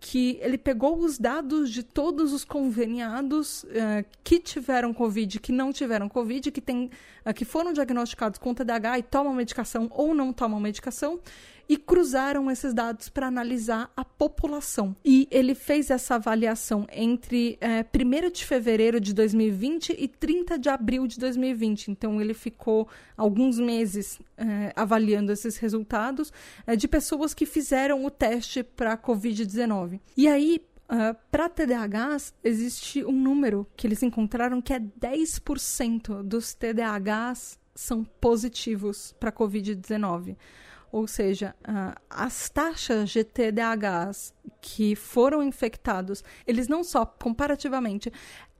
que 0.00 0.38
ele 0.40 0.56
pegou 0.56 0.98
os 0.98 1.18
dados 1.18 1.70
de 1.70 1.82
todos 1.82 2.32
os 2.32 2.44
conveniados 2.44 3.64
uh, 3.64 4.04
que 4.22 4.38
tiveram 4.38 4.94
Covid, 4.94 5.40
que 5.40 5.50
não 5.50 5.72
tiveram 5.72 6.08
Covid, 6.08 6.52
que, 6.52 6.60
tem, 6.60 6.90
uh, 7.26 7.34
que 7.34 7.44
foram 7.44 7.72
diagnosticados 7.72 8.38
com 8.38 8.54
TDAH 8.54 9.00
e 9.00 9.02
tomam 9.02 9.34
medicação 9.34 9.88
ou 9.90 10.14
não 10.14 10.32
tomam 10.32 10.60
medicação, 10.60 11.18
e 11.68 11.76
cruzaram 11.76 12.50
esses 12.50 12.72
dados 12.72 13.08
para 13.08 13.26
analisar 13.26 13.92
a 13.94 14.04
população. 14.04 14.96
E 15.04 15.28
ele 15.30 15.54
fez 15.54 15.90
essa 15.90 16.14
avaliação 16.14 16.86
entre 16.90 17.58
é, 17.60 17.80
eh, 17.80 17.86
1 17.94 18.30
de 18.32 18.44
fevereiro 18.44 18.98
de 18.98 19.12
2020 19.12 19.94
e 19.98 20.08
30 20.08 20.58
de 20.58 20.68
abril 20.68 21.06
de 21.06 21.18
2020. 21.18 21.90
Então, 21.90 22.20
ele 22.20 22.32
ficou 22.32 22.88
alguns 23.16 23.58
meses 23.58 24.18
é, 24.36 24.72
avaliando 24.74 25.30
esses 25.30 25.58
resultados 25.58 26.32
é, 26.66 26.74
de 26.74 26.88
pessoas 26.88 27.34
que 27.34 27.44
fizeram 27.44 28.04
o 28.04 28.10
teste 28.10 28.62
para 28.62 28.94
a 28.94 28.98
Covid-19. 28.98 30.00
E 30.16 30.26
aí, 30.26 30.62
Uh, 30.90 31.14
para 31.30 31.50
TDAHs, 31.50 32.32
existe 32.42 33.04
um 33.04 33.12
número 33.12 33.66
que 33.76 33.86
eles 33.86 34.02
encontraram 34.02 34.62
que 34.62 34.72
é 34.72 34.80
10% 34.80 36.22
dos 36.22 36.54
TDAHs 36.54 37.58
são 37.74 38.02
positivos 38.02 39.14
para 39.20 39.30
Covid-19. 39.30 40.34
Ou 40.90 41.06
seja, 41.06 41.54
uh, 41.60 42.00
as 42.08 42.48
taxas 42.48 43.10
de 43.10 43.22
TDAHs 43.24 44.32
que 44.60 44.96
foram 44.96 45.42
infectados, 45.42 46.24
eles 46.46 46.68
não 46.68 46.82
só 46.82 47.04
comparativamente 47.04 48.12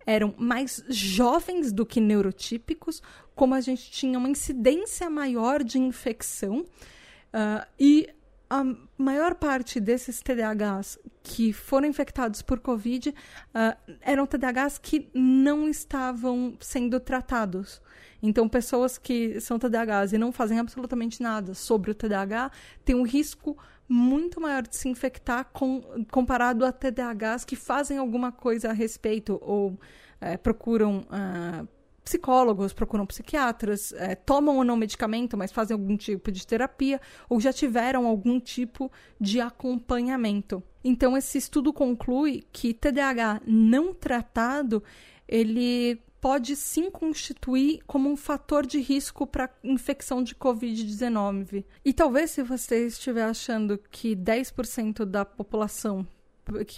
eram 0.06 0.34
mais 0.38 0.82
jovens 0.88 1.70
do 1.70 1.84
que 1.84 2.00
neurotípicos, 2.00 3.02
como 3.34 3.54
a 3.54 3.60
gente 3.60 3.90
tinha 3.90 4.18
uma 4.18 4.28
incidência 4.28 5.10
maior 5.10 5.62
de 5.62 5.78
infecção 5.78 6.60
uh, 6.60 7.66
e 7.78 8.08
a 8.50 8.64
maior 8.96 9.34
parte 9.34 9.78
desses 9.78 10.22
TDAHs 10.22 10.98
que 11.22 11.52
foram 11.52 11.86
infectados 11.86 12.40
por 12.40 12.58
Covid 12.60 13.10
uh, 13.10 13.94
eram 14.00 14.26
TDAHs 14.26 14.78
que 14.78 15.10
não 15.12 15.68
estavam 15.68 16.56
sendo 16.58 16.98
tratados. 16.98 17.82
Então, 18.22 18.48
pessoas 18.48 18.98
que 18.98 19.40
são 19.40 19.58
TDAHs 19.58 20.12
e 20.12 20.18
não 20.18 20.32
fazem 20.32 20.58
absolutamente 20.58 21.22
nada 21.22 21.54
sobre 21.54 21.90
o 21.90 21.94
TDAH 21.94 22.50
têm 22.84 22.94
um 22.94 23.04
risco 23.04 23.56
muito 23.88 24.40
maior 24.40 24.62
de 24.62 24.76
se 24.76 24.88
infectar 24.88 25.48
com, 25.52 25.80
comparado 26.10 26.64
a 26.64 26.72
TDAHs 26.72 27.44
que 27.44 27.56
fazem 27.56 27.96
alguma 27.96 28.30
coisa 28.30 28.70
a 28.70 28.72
respeito 28.72 29.38
ou 29.40 29.78
é, 30.20 30.36
procuram 30.36 31.06
uh, 31.08 31.66
psicólogos, 32.08 32.72
procuram 32.72 33.04
psiquiatras, 33.04 33.92
é, 33.92 34.14
tomam 34.14 34.56
ou 34.56 34.64
não 34.64 34.76
medicamento, 34.76 35.36
mas 35.36 35.52
fazem 35.52 35.74
algum 35.74 35.96
tipo 35.96 36.32
de 36.32 36.46
terapia, 36.46 37.00
ou 37.28 37.38
já 37.38 37.52
tiveram 37.52 38.06
algum 38.06 38.40
tipo 38.40 38.90
de 39.20 39.40
acompanhamento. 39.40 40.62
Então, 40.82 41.16
esse 41.16 41.36
estudo 41.36 41.70
conclui 41.72 42.44
que 42.50 42.72
TDAH 42.72 43.42
não 43.46 43.92
tratado, 43.92 44.82
ele 45.28 46.00
pode 46.20 46.56
sim 46.56 46.90
constituir 46.90 47.80
como 47.86 48.10
um 48.10 48.16
fator 48.16 48.66
de 48.66 48.80
risco 48.80 49.26
para 49.26 49.50
infecção 49.62 50.22
de 50.22 50.34
Covid-19. 50.34 51.64
E 51.84 51.92
talvez 51.92 52.32
se 52.32 52.42
você 52.42 52.86
estiver 52.86 53.24
achando 53.24 53.78
que 53.90 54.16
10% 54.16 55.04
da 55.04 55.24
população 55.24 56.06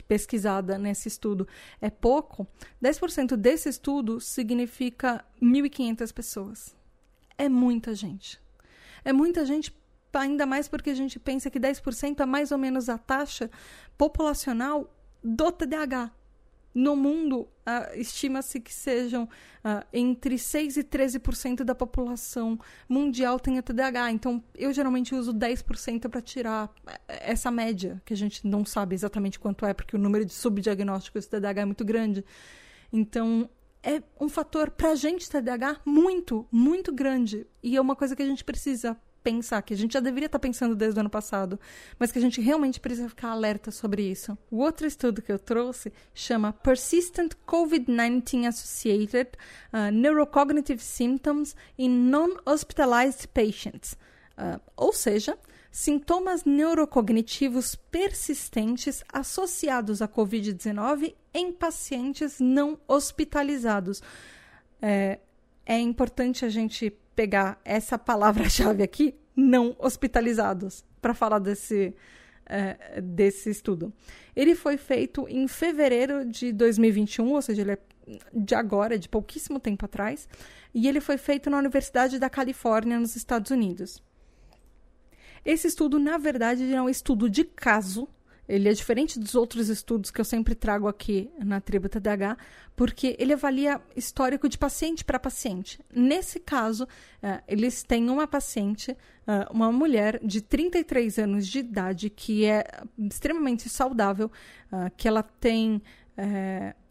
pesquisada 0.07 0.76
nesse 0.76 1.09
estudo 1.09 1.46
é 1.81 1.90
pouco, 1.90 2.46
10% 2.83 3.37
desse 3.37 3.68
estudo 3.68 4.20
significa 4.20 5.24
1.500 5.40 6.12
pessoas. 6.12 6.76
É 7.38 7.48
muita 7.48 7.94
gente. 7.94 8.40
É 9.05 9.12
muita 9.12 9.46
gente, 9.46 9.74
ainda 10.12 10.44
mais 10.44 10.68
porque 10.68 10.90
a 10.90 10.94
gente 10.94 11.18
pensa 11.18 11.48
que 11.48 11.59
10% 11.59 12.20
é 12.20 12.26
mais 12.26 12.53
ou 12.53 12.59
menos 12.59 12.88
a 12.88 12.98
taxa 12.98 13.50
populacional 13.96 14.92
do 15.22 15.50
TDAH. 15.50 16.12
No 16.73 16.95
mundo, 16.95 17.41
uh, 17.41 17.99
estima-se 17.99 18.61
que 18.61 18.73
sejam 18.73 19.25
uh, 19.25 19.85
entre 19.93 20.37
6% 20.37 20.77
e 20.77 20.85
13% 20.85 21.65
da 21.65 21.75
população 21.75 22.59
mundial 22.89 23.41
tenha 23.41 23.63
TDAH. 23.63 24.13
Então, 24.13 24.43
eu 24.55 24.73
geralmente 24.73 25.15
uso 25.15 25.35
10% 25.35 26.09
para 26.09 26.21
tirar 26.21 26.71
eh, 26.87 27.33
essa 27.33 27.51
média, 27.51 28.01
que 28.05 28.15
a 28.15 28.17
gente 28.17 28.47
não 28.47 28.65
sabe 28.65 28.95
exatamente 28.95 29.39
quanto 29.39 29.67
é, 29.67 29.75
porque 29.75 29.97
o 29.97 29.99
número 29.99 30.25
de 30.25 30.33
subdiagnósticos 30.33 31.25
de 31.25 31.31
TDAH 31.31 31.63
é 31.63 31.65
muito 31.65 31.85
grande. 31.85 32.25
Então, 32.93 33.51
é 33.83 34.03
um 34.21 34.29
fator 34.29 34.71
para 34.71 34.93
a 34.93 34.95
gente 34.95 35.29
TDAH 35.29 35.81
muito, 35.85 36.47
muito 36.53 36.93
grande. 36.93 37.47
E 37.63 37.77
é 37.77 37.81
uma 37.81 37.97
coisa 37.97 38.15
que 38.15 38.23
a 38.23 38.27
gente 38.27 38.45
precisa 38.45 38.97
pensar, 39.23 39.63
que 39.63 39.75
a 39.75 39.77
gente 39.77 39.93
já 39.93 40.01
deveria 40.01 40.27
estar 40.27 40.39
pensando 40.39 40.75
desde 40.75 40.99
o 40.99 41.01
ano 41.01 41.11
passado, 41.11 41.59
mas 41.99 42.11
que 42.11 42.19
a 42.19 42.23
gente 42.23 42.41
realmente 42.41 42.81
precisa 42.81 43.09
ficar 43.09 43.31
alerta 43.31 43.71
sobre 43.71 44.03
isso. 44.03 44.37
O 44.51 44.59
outro 44.59 44.87
estudo 44.87 45.23
que 45.23 45.33
eu 45.33 45.39
trouxe 45.39 45.93
chama 46.15 46.53
Persistent 46.53 47.33
COVID-19 47.47 48.47
Associated 48.47 49.31
uh, 49.73 49.93
Neurocognitive 49.93 50.83
Symptoms 50.83 51.55
in 51.79 51.89
Non-Hospitalized 51.89 53.29
Patients. 53.29 53.97
Uh, 54.39 54.61
ou 54.77 54.93
seja, 54.93 55.37
sintomas 55.71 56.45
neurocognitivos 56.45 57.75
persistentes 57.75 59.05
associados 59.13 60.03
à 60.03 60.09
Covid-19 60.09 61.15
em 61.33 61.53
pacientes 61.53 62.41
não 62.41 62.79
hospitalizados. 62.89 64.03
É, 64.83 65.19
é 65.65 65.79
importante 65.79 66.45
a 66.45 66.49
gente 66.49 66.93
pegar 67.21 67.61
essa 67.67 67.99
palavra-chave 67.99 68.83
aqui, 68.83 69.15
não 69.37 69.77
hospitalizados, 69.79 70.83
para 71.03 71.13
falar 71.13 71.39
desse, 71.39 71.95
é, 72.47 72.99
desse 72.99 73.51
estudo. 73.51 73.93
Ele 74.35 74.55
foi 74.55 74.79
feito 74.79 75.29
em 75.29 75.47
fevereiro 75.47 76.25
de 76.25 76.51
2021, 76.51 77.31
ou 77.31 77.43
seja, 77.43 77.61
ele 77.61 77.73
é 77.73 77.79
de 78.33 78.55
agora, 78.55 78.99
de 78.99 79.07
pouquíssimo 79.07 79.61
tempo 79.61 79.85
atrás, 79.85 80.27
e 80.75 80.89
ele 80.89 80.99
foi 80.99 81.19
feito 81.19 81.51
na 81.51 81.59
Universidade 81.59 82.19
da 82.19 82.31
Califórnia, 82.31 82.99
nos 82.99 83.15
Estados 83.15 83.51
Unidos. 83.51 84.03
Esse 85.45 85.69
estudo, 85.69 85.99
na 85.99 86.17
verdade, 86.17 86.73
é 86.73 86.81
um 86.81 86.89
estudo 86.89 87.29
de 87.29 87.45
caso, 87.45 88.09
ele 88.51 88.69
é 88.69 88.73
diferente 88.73 89.19
dos 89.19 89.37
outros 89.37 89.69
estudos 89.69 90.11
que 90.11 90.21
eu 90.21 90.25
sempre 90.25 90.57
trago 90.57 90.89
aqui 90.89 91.31
na 91.39 91.61
tribo 91.61 91.89
TDAH, 91.89 92.37
porque 92.75 93.15
ele 93.19 93.33
avalia 93.33 93.81
histórico 93.95 94.49
de 94.49 94.59
paciente 94.59 95.05
para 95.05 95.21
paciente. 95.21 95.79
Nesse 95.95 96.41
caso, 96.41 96.85
uh, 96.85 97.43
eles 97.47 97.85
têm 97.85 98.11
uma 98.11 98.27
paciente, 98.27 98.91
uh, 98.91 99.53
uma 99.53 99.71
mulher 99.71 100.19
de 100.21 100.41
33 100.41 101.19
anos 101.21 101.47
de 101.47 101.61
idade, 101.61 102.11
que 102.11 102.45
é 102.45 102.65
extremamente 102.99 103.69
saudável, 103.69 104.31
uh, 104.73 104.91
que 104.97 105.07
ela 105.07 105.23
tem. 105.23 105.81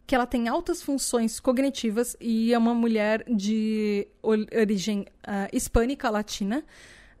que 0.06 0.14
ela 0.14 0.26
tem 0.26 0.48
altas 0.48 0.82
funções 0.82 1.38
cognitivas 1.38 2.16
e 2.20 2.52
é 2.52 2.58
uma 2.58 2.74
mulher 2.74 3.24
de 3.28 4.08
origem 4.22 5.06
hispânica 5.52 6.10
latina. 6.10 6.64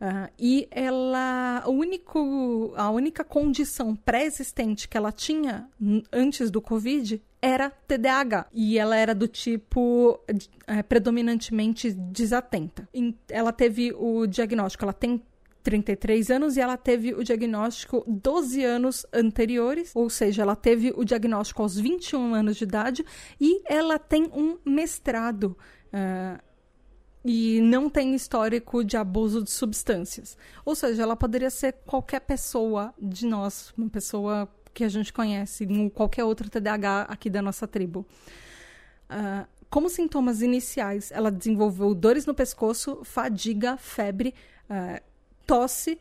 Uh, 0.00 0.32
e 0.38 0.66
ela, 0.70 1.62
o 1.66 1.72
único, 1.72 2.72
a 2.74 2.90
única 2.90 3.22
condição 3.22 3.94
pré-existente 3.94 4.88
que 4.88 4.96
ela 4.96 5.12
tinha 5.12 5.68
antes 6.10 6.50
do 6.50 6.62
Covid 6.62 7.22
era 7.42 7.68
TDAH. 7.68 8.46
E 8.52 8.78
ela 8.78 8.96
era 8.96 9.14
do 9.14 9.28
tipo 9.28 10.18
é, 10.66 10.82
predominantemente 10.82 11.90
desatenta. 11.92 12.88
Ela 13.28 13.52
teve 13.52 13.92
o 13.92 14.26
diagnóstico, 14.26 14.84
ela 14.84 14.92
tem 14.94 15.22
33 15.62 16.30
anos 16.30 16.56
e 16.56 16.60
ela 16.60 16.76
teve 16.76 17.12
o 17.12 17.22
diagnóstico 17.22 18.02
12 18.06 18.64
anos 18.64 19.06
anteriores, 19.12 19.92
ou 19.94 20.08
seja, 20.08 20.42
ela 20.42 20.56
teve 20.56 20.92
o 20.96 21.04
diagnóstico 21.04 21.62
aos 21.62 21.78
21 21.78 22.34
anos 22.34 22.56
de 22.56 22.64
idade 22.64 23.04
e 23.40 23.60
ela 23.66 23.98
tem 23.98 24.30
um 24.32 24.56
mestrado. 24.64 25.56
Uh, 25.92 26.49
e 27.24 27.60
não 27.60 27.90
tem 27.90 28.14
histórico 28.14 28.82
de 28.82 28.96
abuso 28.96 29.42
de 29.42 29.50
substâncias. 29.50 30.36
Ou 30.64 30.74
seja, 30.74 31.02
ela 31.02 31.16
poderia 31.16 31.50
ser 31.50 31.72
qualquer 31.86 32.20
pessoa 32.20 32.94
de 32.98 33.26
nós, 33.26 33.72
uma 33.76 33.90
pessoa 33.90 34.48
que 34.72 34.84
a 34.84 34.88
gente 34.88 35.12
conhece, 35.12 35.66
qualquer 35.94 36.24
outro 36.24 36.48
TDAH 36.48 37.02
aqui 37.02 37.28
da 37.28 37.42
nossa 37.42 37.66
tribo. 37.66 38.06
Uh, 39.10 39.46
como 39.68 39.88
sintomas 39.88 40.42
iniciais, 40.42 41.10
ela 41.12 41.30
desenvolveu 41.30 41.94
dores 41.94 42.26
no 42.26 42.34
pescoço, 42.34 43.00
fadiga, 43.04 43.76
febre, 43.76 44.34
uh, 44.68 45.02
tosse 45.46 45.98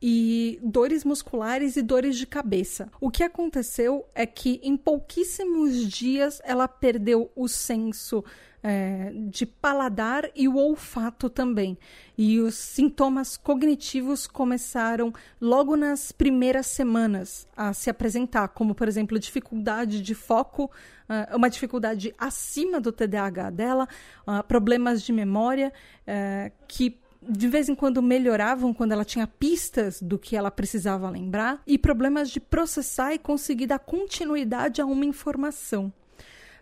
e 0.00 0.58
dores 0.62 1.04
musculares 1.04 1.76
e 1.76 1.82
dores 1.82 2.16
de 2.16 2.26
cabeça. 2.26 2.90
O 3.00 3.10
que 3.10 3.22
aconteceu 3.22 4.04
é 4.14 4.26
que 4.26 4.60
em 4.62 4.76
pouquíssimos 4.76 5.86
dias 5.88 6.40
ela 6.44 6.66
perdeu 6.66 7.30
o 7.36 7.46
senso 7.46 8.24
é, 8.62 9.12
de 9.28 9.44
paladar 9.44 10.30
e 10.36 10.46
o 10.46 10.56
olfato 10.56 11.28
também. 11.28 11.76
E 12.16 12.38
os 12.38 12.54
sintomas 12.54 13.36
cognitivos 13.36 14.26
começaram 14.26 15.12
logo 15.40 15.76
nas 15.76 16.12
primeiras 16.12 16.66
semanas 16.66 17.48
a 17.56 17.72
se 17.72 17.90
apresentar, 17.90 18.48
como, 18.48 18.74
por 18.74 18.86
exemplo, 18.86 19.18
dificuldade 19.18 20.00
de 20.00 20.14
foco, 20.14 20.70
uh, 21.08 21.36
uma 21.36 21.50
dificuldade 21.50 22.14
acima 22.16 22.80
do 22.80 22.92
TDAH 22.92 23.50
dela, 23.50 23.88
uh, 24.26 24.44
problemas 24.46 25.02
de 25.02 25.12
memória 25.12 25.72
uh, 26.06 26.52
que 26.68 27.00
de 27.24 27.46
vez 27.46 27.68
em 27.68 27.74
quando 27.74 28.02
melhoravam 28.02 28.74
quando 28.74 28.90
ela 28.90 29.04
tinha 29.04 29.28
pistas 29.28 30.02
do 30.02 30.18
que 30.18 30.34
ela 30.36 30.50
precisava 30.50 31.08
lembrar 31.08 31.62
e 31.64 31.78
problemas 31.78 32.28
de 32.28 32.40
processar 32.40 33.14
e 33.14 33.18
conseguir 33.18 33.66
dar 33.66 33.78
continuidade 33.78 34.80
a 34.80 34.84
uma 34.84 35.04
informação 35.04 35.92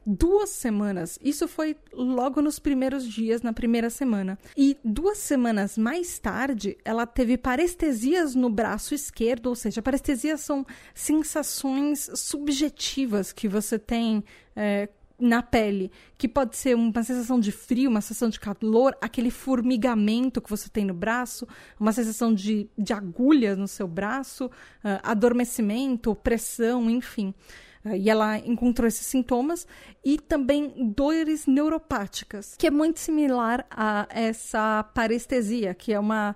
duas 0.07 0.51
semanas. 0.51 1.19
Isso 1.23 1.47
foi 1.47 1.77
logo 1.93 2.41
nos 2.41 2.59
primeiros 2.59 3.07
dias, 3.07 3.43
na 3.43 3.53
primeira 3.53 3.91
semana. 3.91 4.39
E 4.57 4.77
duas 4.85 5.19
semanas 5.19 5.77
mais 5.77 6.19
tarde, 6.19 6.77
ela 6.85 7.07
teve 7.07 7.37
parestesias 7.37 8.35
no 8.35 8.51
braço 8.51 8.95
esquerdo, 8.95 9.47
ou 9.47 9.55
seja, 9.55 9.83
parestesias 9.83 10.41
são 10.41 10.67
sensações 10.95 12.11
subjetivas 12.15 13.33
que 13.33 13.49
você 13.49 13.79
tem. 13.79 14.25
É, 14.57 14.89
na 15.21 15.43
pele, 15.43 15.93
que 16.17 16.27
pode 16.27 16.57
ser 16.57 16.75
uma 16.75 17.03
sensação 17.03 17.39
de 17.39 17.53
frio, 17.53 17.91
uma 17.91 18.01
sensação 18.01 18.31
de 18.31 18.41
calor, 18.41 18.97
aquele 19.01 19.31
formigamento 19.31 20.41
que 20.41 20.49
você 20.49 20.69
tem 20.69 20.85
no 20.85 20.95
braço, 20.95 21.47
uma 21.79 21.93
sensação 21.93 22.33
de, 22.33 22.69
de 22.77 22.93
agulhas 22.93 23.59
no 23.59 23.69
seu 23.69 23.87
braço, 23.87 24.47
uh, 24.47 24.51
adormecimento, 25.03 26.15
pressão, 26.15 26.89
enfim. 26.89 27.35
Eh, 27.85 27.99
e 27.99 28.11
ela 28.11 28.39
encontrou 28.39 28.87
esses 28.87 29.07
sintomas 29.07 29.67
e 30.05 30.19
também 30.19 30.93
dores 30.95 31.47
neuropáticas, 31.47 32.55
que 32.57 32.67
é 32.67 32.71
muito 32.71 32.99
similar 33.01 33.67
a 33.71 34.07
essa 34.11 34.85
parestesia, 34.95 35.75
que 35.75 35.93
é 35.93 35.99
uma 35.99 36.35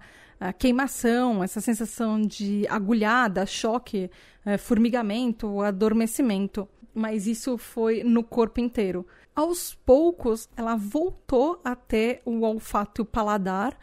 queimação, 0.59 1.43
essa 1.43 1.59
sensação 1.59 2.21
de 2.21 2.67
agulhada, 2.69 3.47
choque, 3.47 4.11
eh, 4.45 4.59
formigamento, 4.59 5.63
adormecimento. 5.63 6.69
Mas 6.93 7.27
isso 7.27 7.57
foi 7.57 8.05
no 8.05 8.23
corpo 8.23 8.61
inteiro. 8.61 9.07
Aos 9.35 9.75
poucos, 9.75 10.49
ela 10.57 10.77
voltou 10.77 11.61
a 11.65 11.75
ter 11.75 12.21
o 12.25 12.43
olfato 12.43 13.01
e 13.01 13.03
o 13.03 13.07
paladar. 13.07 13.77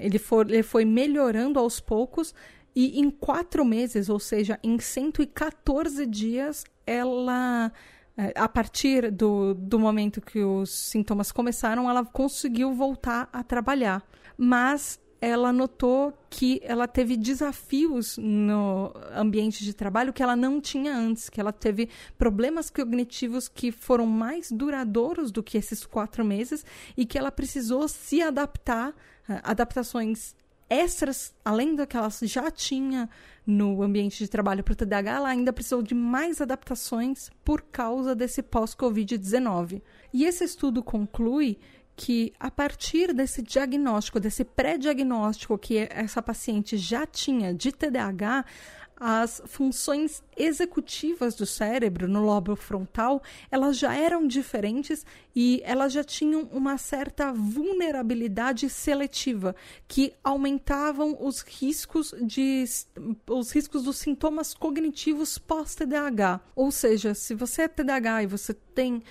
Ele, 0.00 0.18
for, 0.18 0.50
ele 0.50 0.64
foi 0.64 0.84
melhorando 0.84 1.58
aos 1.60 1.78
poucos 1.78 2.34
e 2.74 3.00
em 3.00 3.10
quatro 3.10 3.64
meses, 3.64 4.08
ou 4.08 4.18
seja, 4.18 4.58
em 4.62 4.78
114 4.78 6.06
dias, 6.06 6.64
ela, 6.90 7.72
é, 8.16 8.32
a 8.34 8.48
partir 8.48 9.12
do, 9.12 9.54
do 9.54 9.78
momento 9.78 10.20
que 10.20 10.42
os 10.42 10.70
sintomas 10.70 11.30
começaram, 11.30 11.88
ela 11.88 12.04
conseguiu 12.04 12.74
voltar 12.74 13.28
a 13.32 13.44
trabalhar. 13.44 14.02
Mas 14.36 14.98
ela 15.20 15.52
notou 15.52 16.12
que 16.28 16.60
ela 16.64 16.88
teve 16.88 17.16
desafios 17.16 18.16
no 18.16 18.92
ambiente 19.14 19.62
de 19.62 19.74
trabalho 19.74 20.12
que 20.12 20.22
ela 20.22 20.34
não 20.34 20.60
tinha 20.60 20.96
antes, 20.96 21.28
que 21.28 21.38
ela 21.38 21.52
teve 21.52 21.90
problemas 22.16 22.70
cognitivos 22.70 23.46
que 23.46 23.70
foram 23.70 24.06
mais 24.06 24.50
duradouros 24.50 25.30
do 25.30 25.42
que 25.42 25.58
esses 25.58 25.84
quatro 25.84 26.24
meses 26.24 26.64
e 26.96 27.04
que 27.04 27.18
ela 27.18 27.30
precisou 27.30 27.86
se 27.86 28.22
adaptar, 28.22 28.94
é, 29.28 29.40
adaptações 29.44 30.34
extras, 30.70 31.34
além 31.44 31.74
do 31.74 31.86
que 31.86 31.96
ela 31.96 32.08
já 32.22 32.50
tinha 32.50 33.10
no 33.50 33.82
ambiente 33.82 34.18
de 34.18 34.30
trabalho 34.30 34.62
para 34.62 34.72
o 34.72 34.76
TDAH, 34.76 35.16
ela 35.16 35.28
ainda 35.28 35.52
precisou 35.52 35.82
de 35.82 35.94
mais 35.94 36.40
adaptações 36.40 37.30
por 37.44 37.62
causa 37.62 38.14
desse 38.14 38.42
pós-Covid-19. 38.42 39.82
E 40.12 40.24
esse 40.24 40.44
estudo 40.44 40.82
conclui 40.82 41.58
que 41.96 42.32
a 42.40 42.50
partir 42.50 43.12
desse 43.12 43.42
diagnóstico, 43.42 44.18
desse 44.18 44.42
pré-diagnóstico 44.42 45.58
que 45.58 45.86
essa 45.90 46.22
paciente 46.22 46.78
já 46.78 47.04
tinha 47.04 47.52
de 47.52 47.72
TDAH, 47.72 48.46
as 49.00 49.40
funções 49.46 50.22
executivas 50.36 51.34
do 51.34 51.46
cérebro 51.46 52.06
no 52.06 52.22
lobo 52.22 52.54
frontal, 52.54 53.22
elas 53.50 53.78
já 53.78 53.94
eram 53.94 54.26
diferentes 54.26 55.06
e 55.34 55.62
elas 55.64 55.94
já 55.94 56.04
tinham 56.04 56.42
uma 56.52 56.76
certa 56.76 57.32
vulnerabilidade 57.32 58.68
seletiva 58.68 59.56
que 59.88 60.12
aumentavam 60.22 61.16
os 61.18 61.40
riscos 61.40 62.14
de 62.20 62.64
os 63.26 63.50
riscos 63.50 63.84
dos 63.84 63.96
sintomas 63.96 64.52
cognitivos 64.52 65.38
pós-TDAH. 65.38 66.40
Ou 66.54 66.70
seja, 66.70 67.14
se 67.14 67.34
você 67.34 67.62
é 67.62 67.68
TDAH 67.68 68.24
e 68.24 68.26
você 68.26 68.52
tem 68.52 68.96
uh, 68.96 69.02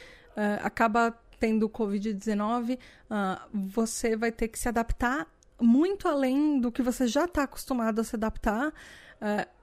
acaba 0.62 1.18
tendo 1.40 1.68
Covid-19, 1.70 2.76
uh, 2.76 2.80
ah, 3.10 3.48
você 3.52 4.16
vai 4.16 4.32
ter 4.32 4.50
que 4.50 4.60
se 4.60 4.68
adaptar 4.68 5.26
muito 5.60 6.08
além 6.08 6.60
do 6.60 6.72
que 6.72 6.84
você 6.84 7.08
já 7.08 7.26
está 7.26 7.44
acostumado 7.44 8.02
a 8.02 8.04
se 8.04 8.16
adaptar. 8.16 8.68
Uh, 8.68 9.59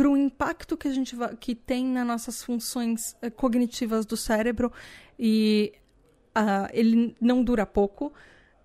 para 0.00 0.08
o 0.08 0.16
impacto 0.16 0.78
que 0.78 0.88
a 0.88 0.92
gente 0.92 1.14
que 1.38 1.54
tem 1.54 1.84
nas 1.84 2.06
nossas 2.06 2.42
funções 2.42 3.14
uh, 3.22 3.30
cognitivas 3.30 4.06
do 4.06 4.16
cérebro 4.16 4.72
e 5.18 5.74
uh, 6.34 6.70
ele 6.72 7.14
não 7.20 7.44
dura 7.44 7.66
pouco 7.66 8.10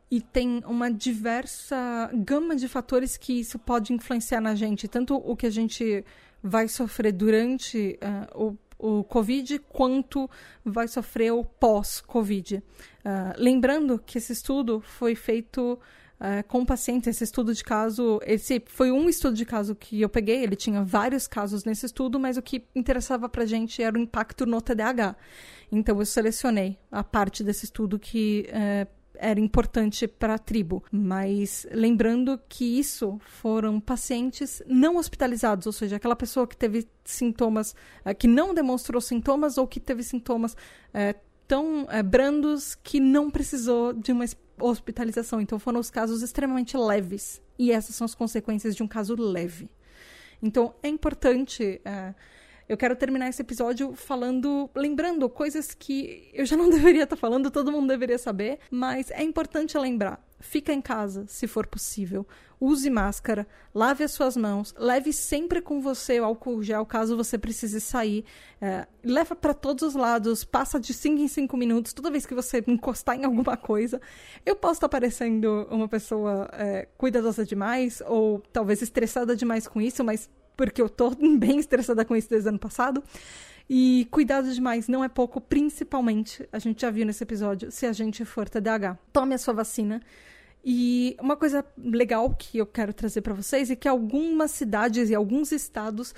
e 0.09 0.21
tem 0.21 0.63
uma 0.65 0.89
diversa 0.89 2.09
gama 2.13 2.55
de 2.55 2.69
fatores 2.69 3.17
que 3.17 3.33
isso 3.37 3.59
pode 3.59 3.91
influenciar 3.91 4.39
na 4.39 4.55
gente, 4.55 4.87
tanto 4.87 5.17
o 5.17 5.35
que 5.35 5.45
a 5.45 5.49
gente 5.49 6.05
vai 6.41 6.69
sofrer 6.69 7.11
durante 7.11 7.99
uh, 8.33 8.55
o, 8.79 8.99
o 8.99 9.03
Covid, 9.03 9.59
quanto 9.67 10.29
vai 10.63 10.87
sofrer 10.87 11.33
o 11.33 11.43
pós-Covid. 11.43 12.63
lembrando 13.37 13.99
que 13.99 14.19
esse 14.19 14.31
estudo 14.31 14.79
foi 14.79 15.15
feito 15.15 15.77
uh, 16.19 16.47
com 16.47 16.65
pacientes. 16.65 17.07
Esse 17.07 17.23
estudo 17.23 17.53
de 17.53 17.63
caso, 17.63 18.19
esse 18.25 18.61
foi 18.67 18.91
um 18.91 19.09
estudo 19.09 19.35
de 19.35 19.45
caso 19.45 19.75
que 19.75 20.01
eu 20.01 20.09
peguei, 20.09 20.43
ele 20.43 20.55
tinha 20.55 20.83
vários 20.83 21.27
casos 21.27 21.63
nesse 21.63 21.85
estudo, 21.85 22.19
mas 22.19 22.37
o 22.37 22.41
que 22.41 22.63
interessava 22.75 23.29
pra 23.29 23.45
gente 23.45 23.81
era 23.81 23.97
o 23.97 24.01
impacto 24.01 24.45
no 24.45 24.61
TDAH. 24.61 25.15
Então 25.71 25.99
eu 25.99 26.05
selecionei 26.05 26.77
a 26.91 27.03
parte 27.03 27.43
desse 27.43 27.65
estudo 27.65 27.97
que 27.99 28.47
uh, 28.49 29.05
era 29.17 29.39
importante 29.39 30.07
para 30.07 30.35
a 30.35 30.37
tribo. 30.37 30.83
Mas 30.91 31.65
lembrando 31.71 32.39
que 32.47 32.79
isso 32.79 33.19
foram 33.21 33.79
pacientes 33.79 34.61
não 34.67 34.97
hospitalizados, 34.97 35.65
ou 35.65 35.73
seja, 35.73 35.95
aquela 35.95 36.15
pessoa 36.15 36.47
que 36.47 36.55
teve 36.55 36.87
sintomas, 37.03 37.75
é, 38.03 38.13
que 38.13 38.27
não 38.27 38.53
demonstrou 38.53 39.01
sintomas 39.01 39.57
ou 39.57 39.67
que 39.67 39.79
teve 39.79 40.03
sintomas 40.03 40.55
é, 40.93 41.15
tão 41.47 41.87
é, 41.89 42.01
brandos 42.01 42.75
que 42.75 42.99
não 42.99 43.29
precisou 43.29 43.93
de 43.93 44.11
uma 44.11 44.25
hospitalização. 44.59 45.41
Então 45.41 45.59
foram 45.59 45.79
os 45.79 45.89
casos 45.89 46.21
extremamente 46.21 46.77
leves. 46.77 47.41
E 47.57 47.71
essas 47.71 47.95
são 47.95 48.05
as 48.05 48.15
consequências 48.15 48.75
de 48.75 48.83
um 48.83 48.87
caso 48.87 49.15
leve. 49.15 49.69
Então 50.41 50.73
é 50.81 50.87
importante. 50.87 51.81
É, 51.85 52.13
eu 52.67 52.75
quero 52.75 52.95
terminar 52.95 53.29
esse 53.29 53.41
episódio 53.41 53.93
falando, 53.93 54.69
lembrando 54.75 55.29
coisas 55.29 55.73
que 55.73 56.29
eu 56.33 56.45
já 56.45 56.57
não 56.57 56.69
deveria 56.71 57.03
estar 57.03 57.15
falando, 57.15 57.51
todo 57.51 57.71
mundo 57.71 57.87
deveria 57.87 58.17
saber, 58.17 58.59
mas 58.71 59.11
é 59.11 59.23
importante 59.23 59.77
lembrar. 59.77 60.24
Fica 60.39 60.73
em 60.73 60.81
casa, 60.81 61.25
se 61.27 61.47
for 61.47 61.65
possível. 61.65 62.27
Use 62.59 62.89
máscara, 62.89 63.47
lave 63.73 64.03
as 64.03 64.11
suas 64.11 64.35
mãos, 64.35 64.73
leve 64.77 65.11
sempre 65.11 65.61
com 65.61 65.81
você 65.81 66.19
o 66.19 66.25
álcool 66.25 66.63
gel 66.63 66.85
caso 66.85 67.15
você 67.15 67.37
precise 67.37 67.79
sair. 67.79 68.25
É, 68.61 68.87
leva 69.03 69.35
para 69.35 69.53
todos 69.53 69.83
os 69.83 69.95
lados, 69.95 70.43
passa 70.43 70.79
de 70.79 70.93
5 70.93 71.21
em 71.21 71.27
5 71.27 71.57
minutos 71.57 71.93
toda 71.93 72.11
vez 72.11 72.25
que 72.25 72.33
você 72.33 72.63
encostar 72.67 73.17
em 73.17 73.25
alguma 73.25 73.57
coisa. 73.57 74.01
Eu 74.45 74.55
posso 74.55 74.75
estar 74.75 74.89
parecendo 74.89 75.67
uma 75.69 75.87
pessoa 75.87 76.49
é, 76.53 76.87
cuidadosa 76.97 77.45
demais 77.45 78.01
ou 78.05 78.39
talvez 78.51 78.81
estressada 78.81 79.35
demais 79.35 79.67
com 79.67 79.81
isso, 79.81 80.03
mas 80.03 80.29
porque 80.55 80.81
eu 80.81 80.89
tô 80.89 81.11
bem 81.37 81.59
estressada 81.59 82.03
com 82.05 82.15
isso 82.15 82.29
desde 82.29 82.47
o 82.47 82.49
ano 82.49 82.59
passado. 82.59 83.03
E 83.69 84.07
cuidado 84.11 84.51
demais 84.53 84.87
não 84.87 85.03
é 85.03 85.09
pouco, 85.09 85.41
principalmente, 85.41 86.47
a 86.51 86.59
gente 86.59 86.81
já 86.81 86.91
viu 86.91 87.05
nesse 87.05 87.23
episódio, 87.23 87.71
se 87.71 87.85
a 87.85 87.93
gente 87.93 88.23
for 88.23 88.47
TDAH. 88.47 88.97
Tome 89.11 89.33
a 89.33 89.37
sua 89.37 89.53
vacina. 89.53 90.01
E 90.63 91.15
uma 91.19 91.35
coisa 91.35 91.65
legal 91.77 92.33
que 92.33 92.57
eu 92.57 92.65
quero 92.65 92.93
trazer 92.93 93.21
para 93.21 93.33
vocês 93.33 93.69
é 93.69 93.75
que 93.75 93.87
algumas 93.87 94.51
cidades 94.51 95.09
e 95.09 95.15
alguns 95.15 95.51
estados 95.51 96.13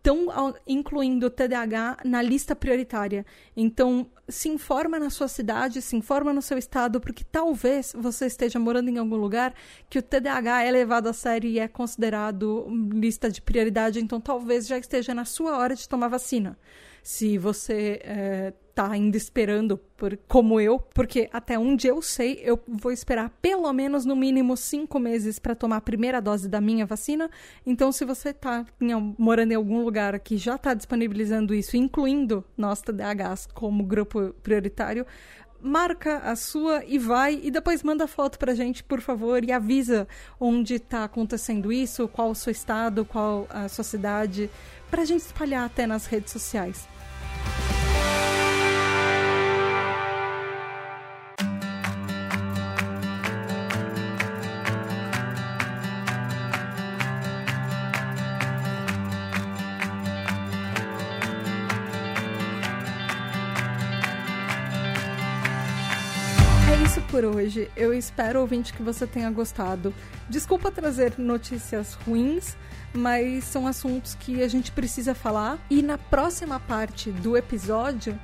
estão 0.00 0.54
incluindo 0.66 1.26
o 1.26 1.30
TDAH 1.30 1.98
na 2.04 2.22
lista 2.22 2.56
prioritária. 2.56 3.24
Então, 3.54 4.06
se 4.28 4.48
informa 4.48 4.98
na 4.98 5.10
sua 5.10 5.28
cidade, 5.28 5.82
se 5.82 5.94
informa 5.94 6.32
no 6.32 6.40
seu 6.40 6.56
estado, 6.56 7.00
porque 7.00 7.22
talvez 7.22 7.92
você 7.96 8.26
esteja 8.26 8.58
morando 8.58 8.88
em 8.88 8.96
algum 8.96 9.16
lugar 9.16 9.54
que 9.90 9.98
o 9.98 10.02
TDAH 10.02 10.64
é 10.64 10.70
levado 10.70 11.08
a 11.08 11.12
sério 11.12 11.50
e 11.50 11.58
é 11.58 11.68
considerado 11.68 12.66
lista 12.92 13.30
de 13.30 13.42
prioridade, 13.42 14.00
então 14.00 14.20
talvez 14.20 14.66
já 14.66 14.78
esteja 14.78 15.12
na 15.12 15.26
sua 15.26 15.58
hora 15.58 15.76
de 15.76 15.86
tomar 15.86 16.08
vacina. 16.08 16.58
Se 17.02 17.36
você 17.36 18.00
é, 18.02 18.52
tá 18.74 18.90
ainda 18.90 19.16
esperando, 19.16 19.76
por, 19.96 20.18
como 20.28 20.60
eu, 20.60 20.78
porque 20.94 21.28
até 21.32 21.58
onde 21.58 21.86
eu 21.86 22.00
sei, 22.00 22.40
eu 22.42 22.58
vou 22.66 22.90
esperar 22.90 23.30
pelo 23.42 23.70
menos 23.72 24.04
no 24.04 24.16
mínimo 24.16 24.56
cinco 24.56 24.98
meses 24.98 25.38
para 25.38 25.54
tomar 25.54 25.76
a 25.76 25.80
primeira 25.80 26.20
dose 26.20 26.48
da 26.48 26.60
minha 26.60 26.86
vacina. 26.86 27.30
Então, 27.66 27.92
se 27.92 28.04
você 28.04 28.32
tá 28.32 28.64
em, 28.80 29.14
morando 29.18 29.52
em 29.52 29.56
algum 29.56 29.82
lugar 29.84 30.18
que 30.20 30.36
já 30.36 30.54
está 30.54 30.74
disponibilizando 30.74 31.54
isso, 31.54 31.76
incluindo 31.76 32.44
nós 32.56 32.80
TDAHs 32.80 33.46
como 33.52 33.84
grupo 33.84 34.34
prioritário, 34.42 35.06
marca 35.62 36.18
a 36.18 36.34
sua 36.36 36.84
e 36.84 36.98
vai 36.98 37.38
e 37.42 37.50
depois 37.50 37.82
manda 37.82 38.06
foto 38.06 38.38
pra 38.38 38.54
gente, 38.54 38.82
por 38.82 39.00
favor, 39.00 39.44
e 39.44 39.52
avisa 39.52 40.08
onde 40.38 40.74
está 40.74 41.04
acontecendo 41.04 41.72
isso, 41.72 42.08
qual 42.08 42.30
o 42.30 42.34
seu 42.34 42.50
estado, 42.50 43.04
qual 43.04 43.46
a 43.50 43.68
sua 43.68 43.84
cidade, 43.84 44.50
pra 44.90 45.04
gente 45.04 45.20
espalhar 45.20 45.66
até 45.66 45.86
nas 45.86 46.06
redes 46.06 46.32
sociais. 46.32 46.88
Por 67.20 67.36
hoje. 67.36 67.70
Eu 67.76 67.92
espero, 67.92 68.40
ouvinte, 68.40 68.72
que 68.72 68.82
você 68.82 69.06
tenha 69.06 69.30
gostado. 69.30 69.92
Desculpa 70.28 70.70
trazer 70.70 71.14
notícias 71.18 71.92
ruins, 72.06 72.56
mas 72.94 73.44
são 73.44 73.66
assuntos 73.66 74.14
que 74.14 74.42
a 74.42 74.48
gente 74.48 74.72
precisa 74.72 75.14
falar. 75.14 75.58
E 75.68 75.82
na 75.82 75.98
próxima 75.98 76.58
parte 76.58 77.10
do 77.10 77.36
episódio, 77.36 78.18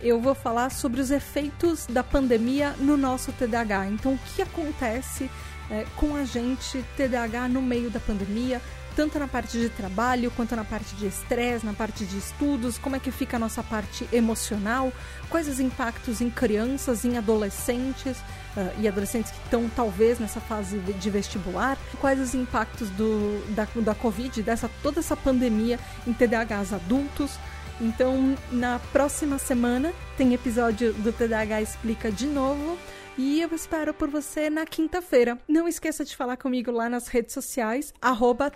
eu 0.00 0.18
vou 0.18 0.34
falar 0.34 0.70
sobre 0.70 1.02
os 1.02 1.10
efeitos 1.10 1.86
da 1.86 2.02
pandemia 2.02 2.74
no 2.78 2.96
nosso 2.96 3.30
TDAH. 3.32 3.88
Então, 3.88 4.14
o 4.14 4.18
que 4.34 4.40
acontece 4.40 5.30
é, 5.70 5.84
com 5.96 6.16
a 6.16 6.24
gente 6.24 6.82
TDAH 6.96 7.48
no 7.48 7.60
meio 7.60 7.90
da 7.90 8.00
pandemia? 8.00 8.60
Tanto 8.96 9.18
na 9.18 9.28
parte 9.28 9.58
de 9.58 9.68
trabalho 9.68 10.30
quanto 10.30 10.54
na 10.54 10.64
parte 10.64 10.94
de 10.96 11.06
estresse, 11.06 11.64
na 11.64 11.72
parte 11.72 12.04
de 12.04 12.18
estudos, 12.18 12.78
como 12.78 12.96
é 12.96 12.98
que 12.98 13.10
fica 13.10 13.36
a 13.36 13.40
nossa 13.40 13.62
parte 13.62 14.08
emocional, 14.12 14.92
quais 15.28 15.48
os 15.48 15.60
impactos 15.60 16.20
em 16.20 16.30
crianças, 16.30 17.04
em 17.04 17.16
adolescentes 17.16 18.18
uh, 18.56 18.80
e 18.80 18.88
adolescentes 18.88 19.30
que 19.30 19.38
estão 19.44 19.68
talvez 19.68 20.18
nessa 20.18 20.40
fase 20.40 20.78
de 20.78 21.10
vestibular, 21.10 21.78
quais 22.00 22.20
os 22.20 22.34
impactos 22.34 22.90
do, 22.90 23.42
da, 23.54 23.66
da 23.76 23.94
Covid, 23.94 24.42
dessa 24.42 24.70
toda 24.82 25.00
essa 25.00 25.16
pandemia 25.16 25.78
em 26.06 26.12
TDAHs 26.12 26.72
adultos. 26.72 27.38
Então, 27.80 28.36
na 28.52 28.78
próxima 28.92 29.38
semana 29.38 29.92
tem 30.16 30.34
episódio 30.34 30.92
do 30.92 31.12
TDAH 31.12 31.62
Explica 31.62 32.12
de 32.12 32.26
novo. 32.26 32.78
E 33.22 33.42
eu 33.42 33.50
espero 33.54 33.92
por 33.92 34.08
você 34.08 34.48
na 34.48 34.64
quinta-feira. 34.64 35.38
Não 35.46 35.68
esqueça 35.68 36.06
de 36.06 36.16
falar 36.16 36.38
comigo 36.38 36.70
lá 36.70 36.88
nas 36.88 37.06
redes 37.06 37.34
sociais, 37.34 37.92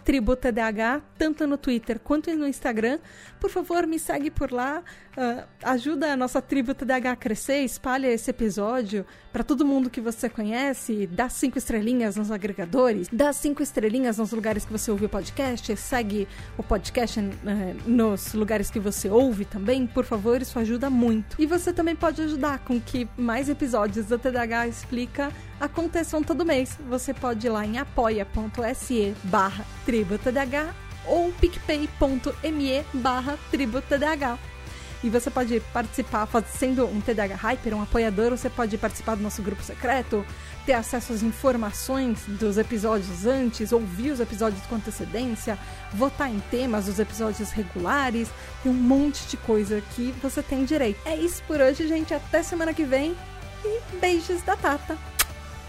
TribuTDH, 0.02 1.02
tanto 1.18 1.46
no 1.46 1.58
Twitter 1.58 2.00
quanto 2.00 2.34
no 2.34 2.48
Instagram. 2.48 2.98
Por 3.38 3.50
favor, 3.50 3.86
me 3.86 3.98
segue 3.98 4.30
por 4.30 4.50
lá. 4.50 4.82
Uh, 5.16 5.46
ajuda 5.62 6.14
a 6.14 6.16
nossa 6.16 6.40
tribo 6.40 6.74
TDH 6.74 7.06
a 7.06 7.14
crescer, 7.14 7.58
espalha 7.60 8.08
esse 8.08 8.30
episódio 8.30 9.06
para 9.32 9.44
todo 9.44 9.64
mundo 9.64 9.90
que 9.90 10.00
você 10.00 10.28
conhece, 10.28 11.06
dá 11.06 11.28
cinco 11.28 11.56
estrelinhas 11.56 12.16
nos 12.16 12.32
agregadores, 12.32 13.08
dá 13.12 13.32
cinco 13.32 13.62
estrelinhas 13.62 14.18
nos 14.18 14.32
lugares 14.32 14.64
que 14.64 14.72
você 14.72 14.90
ouve 14.90 15.04
o 15.04 15.08
podcast, 15.08 15.76
segue 15.76 16.26
o 16.58 16.64
podcast 16.64 17.20
uh, 17.20 17.32
nos 17.86 18.32
lugares 18.34 18.70
que 18.70 18.80
você 18.80 19.08
ouve 19.08 19.44
também, 19.44 19.86
por 19.86 20.04
favor, 20.04 20.42
isso 20.42 20.58
ajuda 20.58 20.90
muito. 20.90 21.36
E 21.38 21.46
você 21.46 21.72
também 21.72 21.94
pode 21.94 22.22
ajudar 22.22 22.60
com 22.60 22.80
que 22.80 23.08
mais 23.16 23.48
episódios 23.48 24.06
do 24.06 24.18
TDH 24.18 24.53
Explica 24.68 25.32
aconteçam 25.60 26.22
todo 26.22 26.44
mês. 26.44 26.78
Você 26.88 27.12
pode 27.12 27.46
ir 27.46 27.50
lá 27.50 27.64
em 27.64 27.78
apoia.se 27.78 29.14
barra 29.24 29.64
tributdh 29.84 30.74
ou 31.06 31.32
picpay.me 31.32 32.84
barra 32.94 33.38
tributdh. 33.50 34.38
E 35.04 35.10
você 35.10 35.30
pode 35.30 35.60
participar, 35.70 36.26
sendo 36.46 36.86
um 36.86 36.98
TDH 36.98 37.34
Hyper, 37.34 37.76
um 37.76 37.82
apoiador, 37.82 38.30
você 38.30 38.48
pode 38.48 38.78
participar 38.78 39.14
do 39.16 39.22
nosso 39.22 39.42
grupo 39.42 39.62
secreto, 39.62 40.24
ter 40.64 40.72
acesso 40.72 41.12
às 41.12 41.22
informações 41.22 42.20
dos 42.26 42.56
episódios 42.56 43.26
antes, 43.26 43.70
ouvir 43.70 44.12
os 44.12 44.20
episódios 44.20 44.64
com 44.64 44.76
antecedência, 44.76 45.58
votar 45.92 46.30
em 46.30 46.40
temas 46.50 46.86
dos 46.86 46.98
episódios 46.98 47.50
regulares, 47.50 48.30
tem 48.62 48.72
um 48.72 48.74
monte 48.74 49.26
de 49.26 49.36
coisa 49.36 49.82
que 49.94 50.10
você 50.22 50.42
tem 50.42 50.64
direito. 50.64 50.98
É 51.04 51.14
isso 51.14 51.42
por 51.46 51.60
hoje, 51.60 51.86
gente. 51.86 52.14
Até 52.14 52.42
semana 52.42 52.72
que 52.72 52.84
vem 52.84 53.14
e 53.64 53.96
beijos 53.96 54.42
da 54.42 54.56
Tata. 54.56 54.96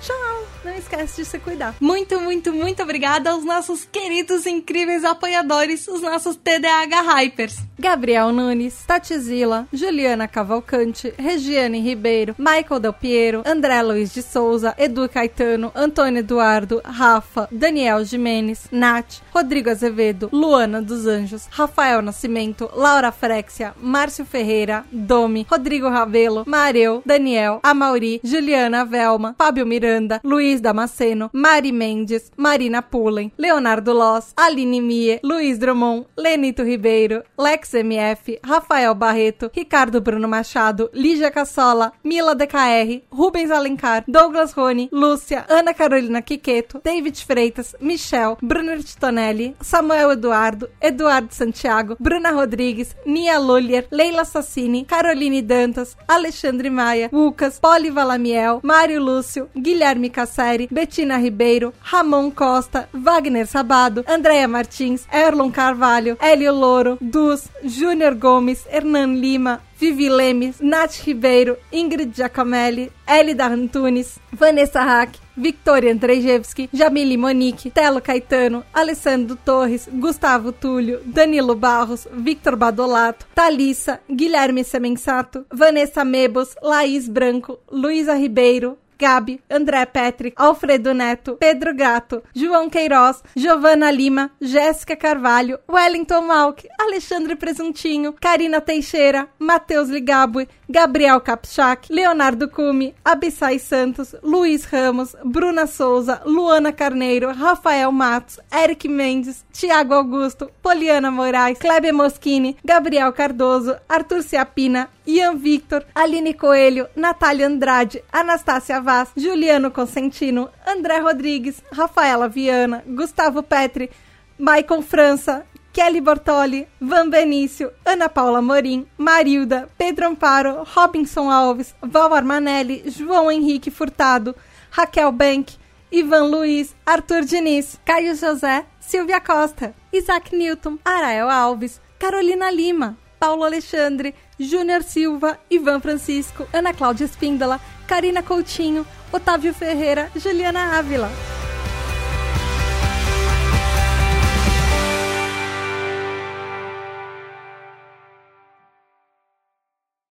Tchau! 0.02 0.48
Não 0.64 0.74
esquece 0.74 1.24
de 1.24 1.26
se 1.28 1.40
cuidar. 1.40 1.76
Muito, 1.80 2.20
muito, 2.20 2.54
muito 2.54 2.84
obrigada 2.84 3.32
aos 3.32 3.44
nossos 3.44 3.86
queridos, 3.86 4.46
incríveis 4.46 5.04
apoiadores, 5.04 5.88
os 5.88 6.02
nossos 6.02 6.36
TDAH 6.36 7.02
Hypers. 7.02 7.58
Gabriel 7.86 8.34
Nunes, 8.34 8.84
Tatizila, 8.88 9.68
Juliana 9.72 10.28
Cavalcante, 10.28 11.14
Regiane 11.20 11.80
Ribeiro, 11.84 12.34
Michael 12.36 12.82
Del 12.82 12.94
Piero, 12.94 13.44
André 13.46 13.84
Luiz 13.84 14.12
de 14.16 14.24
Souza, 14.24 14.74
Edu 14.76 15.08
Caetano, 15.08 15.72
Antônio 15.76 16.22
Eduardo, 16.22 16.82
Rafa, 16.84 17.48
Daniel 17.52 18.04
Jimenez, 18.04 18.70
Nath, 18.72 19.22
Rodrigo 19.32 19.70
Azevedo, 19.70 20.30
Luana 20.34 20.82
dos 20.82 21.06
Anjos, 21.06 21.48
Rafael 21.52 22.02
Nascimento, 22.02 22.72
Laura 22.76 23.12
Frexia, 23.12 23.76
Márcio 23.80 24.26
Ferreira, 24.26 24.84
Domi, 24.92 25.46
Rodrigo 25.48 25.88
Rabelo, 25.88 26.44
Mareu, 26.48 27.04
Daniel, 27.06 27.60
Amauri, 27.62 28.20
Juliana 28.24 28.84
Velma, 28.84 29.36
Fábio 29.38 29.64
Miranda, 29.64 30.20
Luiz 30.24 30.60
Damasceno, 30.60 31.30
Mari 31.32 31.72
Mendes, 31.72 32.32
Marina 32.36 32.82
Pullen, 32.82 33.32
Leonardo 33.38 33.94
Loss, 33.94 34.34
Aline 34.36 34.82
Mie, 34.82 35.20
Luiz 35.22 35.60
Drummond, 35.60 36.08
Lenito 36.18 36.64
Ribeiro, 36.64 37.22
Lex 37.38 37.75
MF, 37.80 38.40
Rafael 38.44 38.94
Barreto, 38.96 39.52
Ricardo 39.54 40.02
Bruno 40.02 40.28
Machado, 40.28 40.90
Lígia 40.94 41.32
Cassola, 41.32 41.92
Mila 42.04 42.36
DKR, 42.36 43.04
Rubens 43.12 43.52
Alencar, 43.52 44.04
Douglas 44.08 44.54
Rony, 44.54 44.90
Lúcia, 44.92 45.46
Ana 45.50 45.74
Carolina 45.74 46.22
Quiqueto, 46.22 46.82
David 46.84 47.16
Freitas, 47.16 47.76
Michel, 47.80 48.38
Bruno 48.42 48.76
Titonelli, 48.78 49.56
Samuel 49.62 50.12
Eduardo, 50.12 50.70
Eduardo 50.82 51.34
Santiago, 51.34 51.96
Bruna 52.00 52.32
Rodrigues, 52.32 52.96
Nia 53.06 53.40
Lullier, 53.40 53.88
Leila 53.92 54.26
Sassini, 54.26 54.86
Caroline 54.86 55.42
Dantas, 55.42 55.96
Alexandre 56.08 56.70
Maia, 56.70 57.10
Lucas, 57.12 57.60
Poli 57.60 57.90
Valamiel, 57.90 58.60
Mário 58.64 59.00
Lúcio, 59.00 59.50
Guilherme 59.56 60.10
Casseri, 60.10 60.68
Betina 60.72 61.18
Ribeiro, 61.18 61.74
Ramon 61.82 62.32
Costa, 62.32 62.88
Wagner 62.94 63.48
Sabado, 63.48 64.04
Andréia 64.08 64.48
Martins, 64.48 65.08
Erlon 65.12 65.52
Carvalho, 65.52 66.18
Hélio 66.20 66.52
Louro, 66.54 66.98
Dus, 67.02 67.50
Júnior 67.64 68.16
Gomes, 68.16 68.66
Hernan 68.70 69.20
Lima, 69.20 69.62
Vivi 69.80 70.10
Lemes, 70.10 70.60
Nath 70.62 71.04
Ribeiro, 71.06 71.58
Ingrid 71.72 72.14
Giacomelli, 72.14 72.92
Elida 73.08 73.46
Antunes, 73.46 74.20
Vanessa 74.32 74.84
Hack, 74.84 75.18
Victoria 75.36 75.92
Andrzejewski, 75.92 76.70
Jamile 76.72 77.18
Monique, 77.18 77.70
Telo 77.70 78.00
Caetano, 78.02 78.64
Alessandro 78.74 79.36
Torres, 79.36 79.90
Gustavo 79.92 80.52
Túlio, 80.54 81.02
Danilo 81.06 81.56
Barros, 81.56 82.08
Victor 82.14 82.56
Badolato, 82.56 83.26
Thalissa, 83.36 84.00
Guilherme 84.10 84.64
Semensato, 84.64 85.46
Vanessa 85.52 86.06
Mebos, 86.06 86.56
Laís 86.62 87.10
Branco, 87.10 87.60
Luísa 87.70 88.16
Ribeiro, 88.16 88.78
Gabi, 88.98 89.42
André 89.50 89.86
Petri, 89.86 90.34
Alfredo 90.36 90.94
Neto, 90.94 91.36
Pedro 91.36 91.74
Gato, 91.74 92.24
João 92.34 92.70
Queiroz, 92.70 93.22
Giovana 93.36 93.92
Lima, 93.92 94.32
Jéssica 94.42 94.96
Carvalho, 94.96 95.60
Wellington 95.70 96.22
Malk, 96.22 96.68
Alexandre 96.80 97.36
Presuntinho, 97.36 98.14
Karina 98.14 98.62
Teixeira, 98.62 99.28
Matheus 99.40 99.90
Ligabue, 99.90 100.48
Gabriel 100.70 101.20
Kapchak, 101.22 101.88
Leonardo 101.90 102.50
Cume, 102.50 102.96
Abissai 103.04 103.60
Santos, 103.60 104.16
Luiz 104.24 104.66
Ramos, 104.66 105.16
Bruna 105.24 105.68
Souza, 105.68 106.22
Luana 106.26 106.72
Carneiro, 106.72 107.32
Rafael 107.32 107.92
Matos, 107.92 108.40
Eric 108.52 108.88
Mendes, 108.88 109.46
Tiago 109.52 109.94
Augusto, 109.94 110.50
Poliana 110.64 111.12
Moraes, 111.12 111.60
Kleber 111.60 111.94
Moschini, 111.94 112.58
Gabriel 112.64 113.12
Cardoso, 113.14 113.78
Arthur 113.88 114.24
Ciapina, 114.24 114.90
Ian 115.06 115.38
Victor, 115.38 115.86
Aline 115.94 116.34
Coelho, 116.34 116.90
Natália 116.96 117.46
Andrade, 117.46 118.04
Anastácia 118.12 118.82
Vaz, 118.86 119.10
Juliano 119.18 119.72
Consentino, 119.72 120.50
André 120.66 121.02
Rodrigues, 121.02 121.64
Rafaela 121.72 122.30
Viana, 122.30 122.84
Gustavo 122.86 123.42
Petri, 123.42 123.90
Maicon 124.38 124.84
França, 124.84 125.44
Kelly 125.74 126.00
Bortoli, 126.00 126.68
Van 126.80 127.10
Benício, 127.10 127.72
Ana 127.84 128.08
Paula 128.08 128.42
Morim, 128.42 128.86
Marilda, 128.98 129.68
Pedro 129.78 130.08
Amparo, 130.08 130.64
Robinson 130.64 131.32
Alves, 131.32 131.74
Val 131.82 132.14
Armanelli, 132.14 132.84
João 132.86 133.32
Henrique 133.32 133.72
Furtado, 133.72 134.36
Raquel 134.70 135.12
Bank, 135.12 135.58
Ivan 135.92 136.30
Luiz, 136.30 136.76
Arthur 136.86 137.26
Diniz, 137.26 137.80
Caio 137.84 138.14
José, 138.14 138.66
Silvia 138.80 139.20
Costa, 139.20 139.74
Isaac 139.92 140.32
Newton, 140.32 140.78
Arael 140.86 141.30
Alves, 141.30 141.82
Carolina 141.98 142.52
Lima, 142.52 142.96
Paulo 143.20 143.44
Alexandre, 143.44 144.14
Júnior 144.40 144.84
Silva, 144.84 145.40
Ivan 145.50 145.82
Francisco, 145.82 146.48
Ana 146.54 146.74
Cláudia 146.74 147.06
Espíndola, 147.06 147.60
Karina 147.88 148.24
Coutinho, 148.24 148.86
Otávio 149.12 149.54
Ferreira, 149.54 150.10
Juliana 150.16 150.78
Ávila. 150.78 151.10